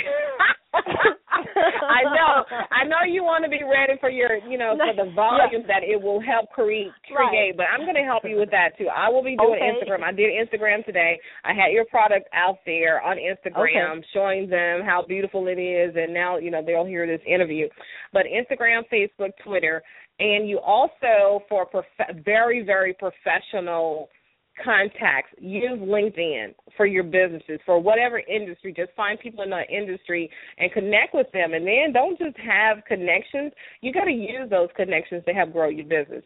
[1.66, 2.35] I know.
[2.70, 5.83] I know you want to be ready for your, you know, for the volume that
[5.83, 7.29] it will help create, Right.
[7.29, 7.57] create.
[7.57, 8.88] But I'm going to help you with that too.
[8.88, 9.72] I will be doing Okay.
[9.74, 10.02] Instagram.
[10.02, 11.18] I did Instagram today.
[11.44, 16.12] I had your product out there on Instagram, showing them how beautiful it is, and
[16.14, 17.68] now you know they'll hear this interview.
[18.12, 19.83] But Instagram, Facebook, Twitter,
[20.18, 21.85] and you also for prof-
[22.24, 24.09] very, very professional
[24.62, 25.31] contacts.
[25.38, 28.73] Use LinkedIn for your businesses, for whatever industry.
[28.77, 31.55] Just find people in that industry and connect with them.
[31.55, 33.53] And then don't just have connections.
[33.81, 36.25] You got to use those connections to help grow your business.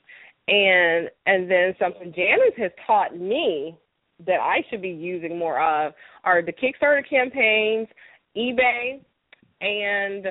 [0.49, 3.77] And and then something Janice has taught me
[4.27, 5.93] that I should be using more of
[6.25, 7.89] are the Kickstarter campaigns,
[8.37, 9.01] eBay,
[9.61, 10.27] and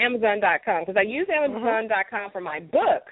[0.00, 1.66] Amazon.com because I use Mm-hmm.
[1.66, 3.02] Amazon.com for my book.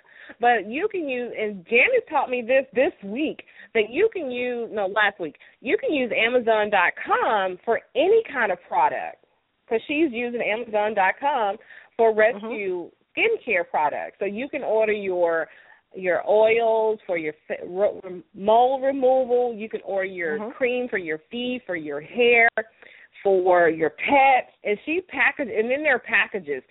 [0.41, 4.69] But you can use, and Janice taught me this this week that you can use,
[4.73, 9.25] no, last week, you can use Amazon.com for any kind of product
[9.65, 11.57] because she's using Amazon.com
[11.97, 14.17] for rescue skincare products.
[14.19, 15.49] So you can order your
[15.95, 17.33] your oils for your
[18.35, 19.55] mole removal.
[19.55, 20.55] You can order your Mhm.
[20.55, 22.49] cream for your feet, for your hair,
[23.23, 25.51] for your pets, and she packaged.
[25.51, 26.63] And then there are packages.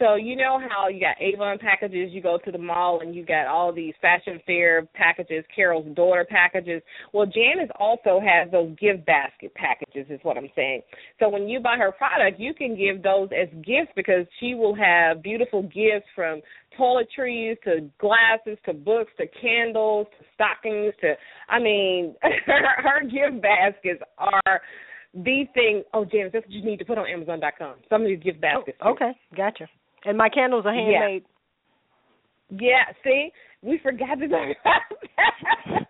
[0.00, 3.24] So you know how you got Avon packages, you go to the mall and you
[3.24, 6.80] got all these fashion fair packages, Carol's daughter packages.
[7.12, 10.80] Well, Janice also has those gift basket packages is what I'm saying.
[11.18, 14.74] So when you buy her product, you can give those as gifts because she will
[14.74, 16.40] have beautiful gifts from
[16.78, 21.12] toiletries to glasses to books to candles to stockings to
[21.50, 24.62] I mean her, her gift baskets are
[25.12, 25.82] the thing.
[25.92, 27.74] Oh, Janice, that's what you need to put on Amazon.com.
[27.90, 28.78] Some of these gift oh, baskets.
[28.82, 29.68] Oh, okay, gotcha.
[30.04, 31.24] And my candles are handmade.
[32.50, 33.30] Yeah, yeah see,
[33.62, 35.86] we forgot to talk about.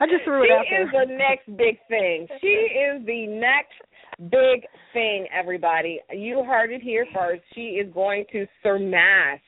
[0.00, 0.82] I just threw it she out there.
[0.82, 2.26] is the next big thing.
[2.40, 6.00] She is the next big thing, everybody.
[6.12, 7.42] You heard it here first.
[7.54, 9.38] She is going to surmass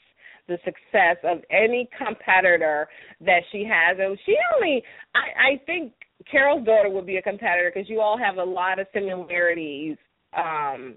[0.46, 2.86] the success of any competitor
[3.20, 3.96] that she has.
[3.98, 4.82] And she only,
[5.14, 5.92] I, I think
[6.30, 9.96] Carol's daughter would be a competitor because you all have a lot of similarities
[10.36, 10.96] um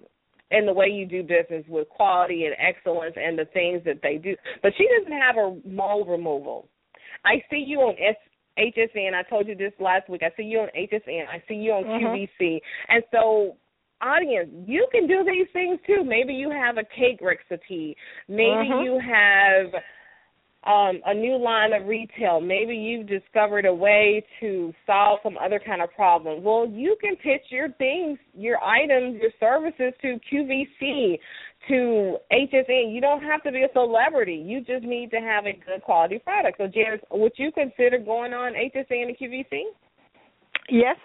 [0.51, 4.17] in the way you do business with quality and excellence and the things that they
[4.17, 4.35] do.
[4.61, 6.69] But she doesn't have a mole removal.
[7.25, 8.15] I see you on S-
[8.57, 9.13] HSN.
[9.13, 10.23] I told you this last week.
[10.23, 11.27] I see you on HSN.
[11.27, 11.99] I see you on Mhm.
[11.99, 12.61] QVC.
[12.87, 13.57] And so,
[14.01, 16.03] audience, you can do these things too.
[16.03, 17.97] Maybe you have a cake recipe.
[18.27, 18.83] Maybe Mhm.
[18.83, 19.83] you have
[20.63, 22.41] um, a new line of retail.
[22.41, 26.43] Maybe you've discovered a way to solve some other kind of problem.
[26.43, 31.19] Well, you can pitch your things, your items, your services to QVC,
[31.69, 32.93] to HSN.
[32.93, 34.43] You don't have to be a celebrity.
[34.45, 36.57] You just need to have a good quality product.
[36.57, 39.61] So, Janice, would you consider going on HSN and QVC?
[40.69, 40.97] Yes.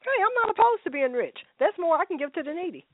[0.00, 1.36] Hey, I'm not opposed to being rich.
[1.58, 2.86] That's more I can give to the needy.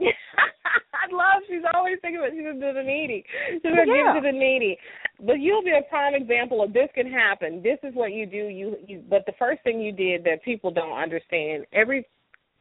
[0.94, 1.42] I love.
[1.48, 3.24] She's always thinking about she's gonna do the needy.
[3.50, 4.14] She's gonna Yeah.
[4.14, 4.78] give to the needy.
[5.20, 7.62] But you'll be a prime example of this can happen.
[7.62, 8.48] This is what you do.
[8.48, 12.06] You, you but the first thing you did that people don't understand every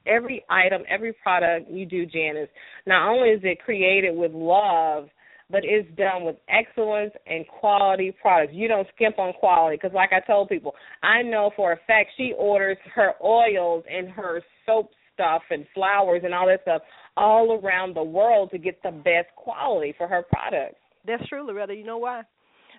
[0.05, 2.49] every item, every product you do, Janice.
[2.85, 5.09] Not only is it created with love,
[5.51, 8.53] but it's done with excellence and quality products.
[8.53, 10.73] You don't skimp on quality because, like I told people,
[11.03, 16.21] I know for a fact she orders her oils and her soap stuff and flowers
[16.23, 16.81] and all that stuff
[17.19, 20.77] all around the world to get the best quality for her products.
[21.05, 21.75] That's true, Loretta.
[21.75, 22.23] You know why?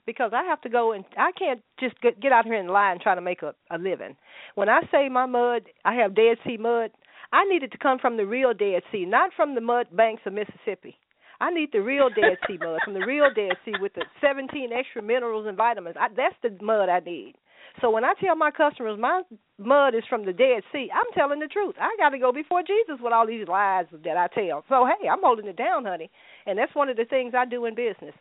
[0.07, 3.01] Because I have to go and I can't just get, out here and lie and
[3.01, 4.16] try to make a, a living.
[4.55, 6.91] When I say my mud, I have Dead Sea mud.
[7.32, 10.22] I need it to come from the real Dead Sea, not from the mud banks
[10.24, 10.97] of Mississippi.
[11.41, 14.70] I need the real Dead Sea mud from the real Dead Sea with the 17
[14.72, 15.97] extra minerals and vitamins.
[16.01, 17.34] I, that's the mud I need.
[17.80, 19.22] So when I tell my customers my
[19.58, 21.74] mud is from the Dead Sea, I'm telling the truth.
[21.80, 24.64] I got to go before Jesus with all these lies that I tell.
[24.68, 26.10] So hey, I'm holding it down, honey,
[26.46, 28.14] and that's one of the things I do in business.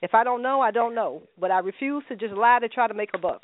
[0.00, 2.86] If I don't know, I don't know, but I refuse to just lie to try
[2.86, 3.42] to make a buck.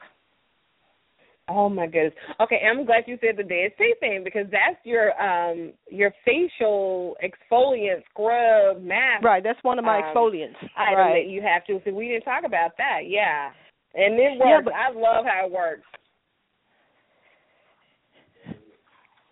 [1.47, 2.14] Oh my goodness.
[2.41, 7.16] Okay, I'm glad you said the Dead Sea thing because that's your um your facial
[7.22, 10.57] exfoliant scrub mask Right, that's one of my Um, exfoliants.
[10.76, 11.24] item right.
[11.24, 11.82] that you have to.
[11.85, 13.01] So we didn't talk about that.
[13.07, 13.51] Yeah,
[13.95, 14.47] and it works.
[14.49, 15.83] Yeah, but- I love how it works.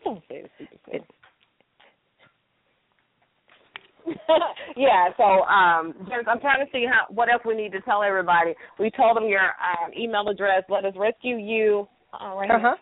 [0.04, 1.04] Don't say the stupid thing.
[4.76, 8.02] yeah, so um just, I'm trying to see how what else we need to tell
[8.02, 8.52] everybody.
[8.80, 10.64] We told them your um, email address.
[10.68, 11.86] Let us rescue you.
[12.18, 12.50] All right.
[12.50, 12.74] Uh huh.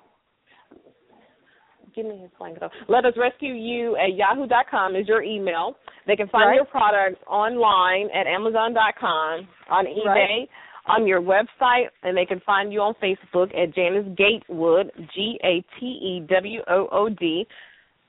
[1.95, 2.62] Give me his blanket.
[2.89, 5.74] Let us rescue you at yahoo.com is your email.
[6.07, 6.55] They can find Right.
[6.55, 10.49] your products online at amazon.com, on eBay, Right.
[10.87, 15.64] On your website, and they can find you on Facebook at Janice Gatewood, G A
[15.78, 17.47] T E W O O D.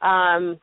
[0.01, 0.59] Um,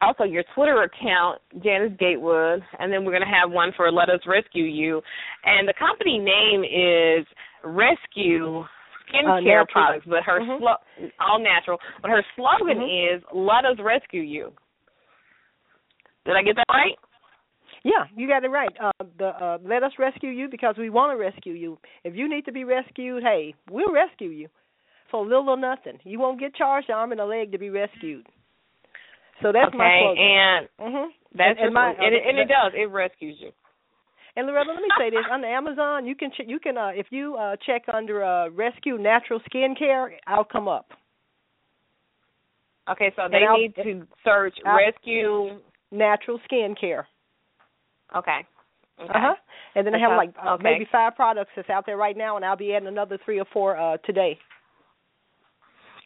[0.00, 4.08] also, your Twitter account, Janice Gatewood, and then we're going to have one for Let
[4.08, 5.02] Us Rescue You.
[5.44, 7.26] And the company name is
[7.64, 8.64] Rescue
[9.12, 9.66] Skincare natural.
[9.66, 10.58] Products, but her Mhm.
[10.58, 11.80] slo- all natural.
[12.00, 13.16] But her slogan Mhm.
[13.16, 14.52] is "Let us rescue you."
[16.24, 16.98] Did I get that right?
[17.84, 18.74] Yeah, you got it right.
[18.82, 21.78] Uh, the uh, let us rescue you because we want to rescue you.
[22.04, 24.48] If you need to be rescued, hey, we'll rescue you
[25.10, 25.98] for little or nothing.
[26.04, 28.26] You won't get charged an arm and a leg to be rescued.
[29.42, 30.24] So that's okay, my slogan.
[30.24, 31.10] and mm-hmm.
[31.38, 32.72] that's and, and, my, and, it, and it does.
[32.74, 33.50] It rescues you.
[34.34, 37.06] And Loretta, let me say this: on Amazon, you can ch- you can uh, if
[37.10, 40.90] you uh, check under uh, Rescue Natural Skincare, I'll come up.
[42.90, 45.60] Okay, so they need to search I'll, Rescue
[45.92, 47.04] Natural Skincare.
[48.16, 48.40] Okay.
[49.00, 49.08] okay.
[49.08, 49.34] Uh huh.
[49.74, 50.62] And then I have like uh, okay.
[50.62, 53.46] maybe five products that's out there right now, and I'll be adding another three or
[53.52, 54.38] four uh, today.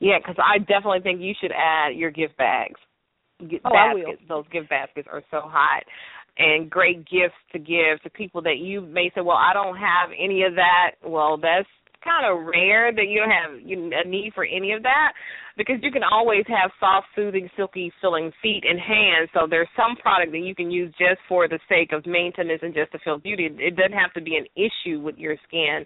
[0.01, 2.81] Yeah, because I definitely think you should add your gift bags.
[3.41, 4.23] Oh, baskets.
[4.29, 5.85] Those gift baskets are so hot
[6.39, 10.11] and great gifts to give to people that you may say, well, I don't have
[10.19, 10.93] any of that.
[11.05, 11.69] Well, that's
[12.05, 15.13] kind of rare that you don't have you a need for any of that
[15.57, 19.29] because you can always have soft, soothing, silky feeling feet and hands.
[19.35, 22.75] So there's some product that you can use just for the sake of maintenance and
[22.75, 23.49] just to feel beauty.
[23.59, 25.85] It doesn't have to be an issue with your skin.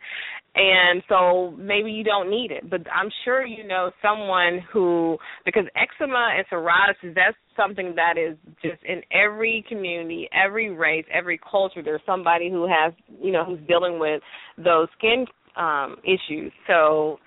[0.54, 2.68] And so maybe you don't need it.
[2.70, 8.36] But I'm sure you know someone who, because eczema and psoriasis, that's something that is
[8.62, 11.82] just in every community, every race, every culture.
[11.82, 14.22] There's somebody who has, you know, who's dealing with
[14.56, 15.26] those skin
[15.56, 16.52] um issues.
[16.66, 17.18] So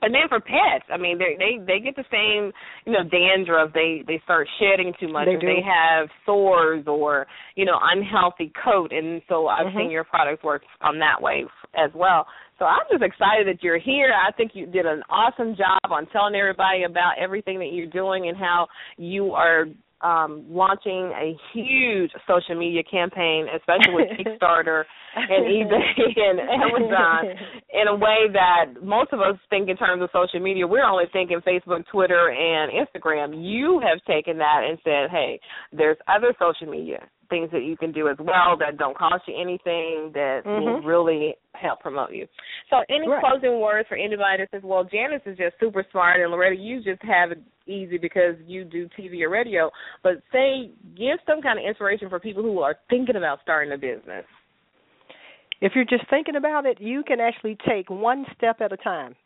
[0.00, 2.52] and then for pets, I mean, they they they get the same,
[2.86, 3.72] you know, dandruff.
[3.74, 5.26] They they start shedding too much.
[5.26, 5.46] They or do.
[5.46, 7.26] They have sores or
[7.56, 9.78] you know unhealthy coat, and so I've Mm-hmm.
[9.78, 11.44] seen your products work on that way
[11.76, 12.26] as well.
[12.58, 14.12] So I'm just excited that you're here.
[14.12, 18.28] I think you did an awesome job on telling everybody about everything that you're doing
[18.28, 18.66] and how
[18.96, 19.66] you are
[20.00, 24.84] um, launching a huge social media campaign, especially with Kickstarter
[25.16, 27.24] and eBay and Amazon,
[27.72, 30.66] in a way that most of us think in terms of social media.
[30.66, 33.34] We're only thinking Facebook, Twitter, and Instagram.
[33.36, 35.40] You have taken that and said, hey,
[35.72, 39.34] there's other social media things that you can do as well that don't cost you
[39.38, 40.84] anything that will Mhm.
[40.84, 42.26] really help promote you.
[42.70, 43.20] So, any Right.
[43.20, 46.80] closing words for anybody that says, "Well, Janice is just super smart, and Loretta, you
[46.80, 49.70] just have it easy because you do TV or radio,"
[50.02, 53.78] but say, give some kind of inspiration for people who are thinking about starting a
[53.78, 54.24] business.
[55.60, 59.16] If you're just thinking about it, you can actually take one step at a time.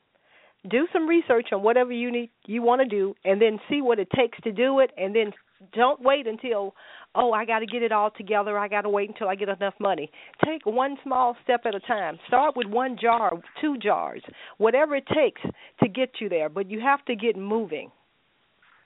[0.68, 3.98] Do some research on whatever you need you want to do and then see what
[3.98, 5.32] it takes to do it and then
[5.72, 6.74] don't wait until
[7.14, 8.58] oh, I got to get it all together.
[8.58, 10.10] I got to wait until I get enough money.
[10.44, 12.18] Take one small step at a time.
[12.28, 14.22] Start with one jar, two jars,
[14.58, 15.40] whatever it takes
[15.82, 17.90] to get you there, but you have to get moving.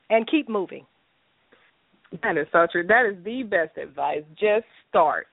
[0.08, 0.86] And keep moving.
[2.22, 2.86] That is so true.
[2.86, 4.22] That is the best advice.
[4.38, 5.26] Just start.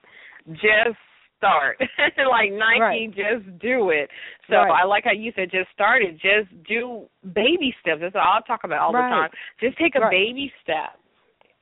[0.50, 0.98] Just
[1.38, 1.78] start.
[2.00, 3.14] like Nike, Right.
[3.14, 4.10] just do it.
[4.50, 4.82] So Right.
[4.82, 6.18] I like how you said just start it.
[6.18, 8.00] Just do baby steps.
[8.00, 9.08] That's what I'll talk about all Right.
[9.08, 9.30] the time.
[9.60, 10.98] Just take a baby step.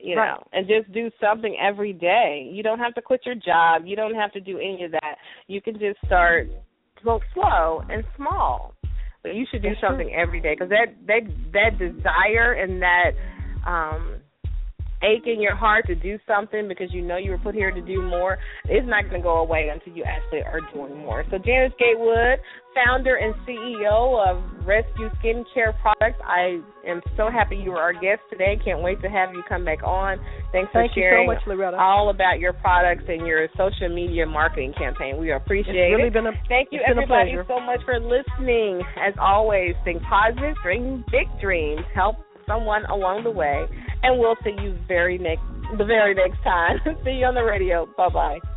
[0.03, 0.31] You Right.
[0.31, 2.51] know, and just do something every day.
[2.53, 3.87] You don't have to quit your job.
[3.87, 5.17] You don't have to do any of that.
[5.47, 6.49] You can just start
[7.05, 8.75] go slow and small.
[9.23, 9.89] But you should do That's true.
[9.91, 11.23] something every day because that that
[11.53, 13.13] that desire and that
[13.65, 14.17] um
[15.03, 17.81] ache in your heart to do something because you know you were put here to
[17.83, 18.39] do more
[18.69, 21.25] is not going to go away until you actually are doing more.
[21.31, 22.39] So Janice Gatewood,
[22.75, 28.21] founder and CEO of Rescue Skincare Products, I am so happy you were our guest
[28.31, 28.59] today.
[28.65, 30.19] Can't wait to have you come back on.
[30.53, 31.77] Thanks for Thank you sharing so much, Loretta.
[31.79, 35.19] all about your products and your social media marketing campaign.
[35.19, 36.13] We appreciate it's really it.
[36.13, 38.83] been a Thank you, it's everybody, so much for listening.
[38.97, 43.66] As always, think positive, dream big dreams, help someone along the way,
[44.03, 45.43] and we'll see you very next
[45.78, 46.78] the very next time.
[47.05, 47.86] see you on the radio.
[47.97, 48.52] Bye bye.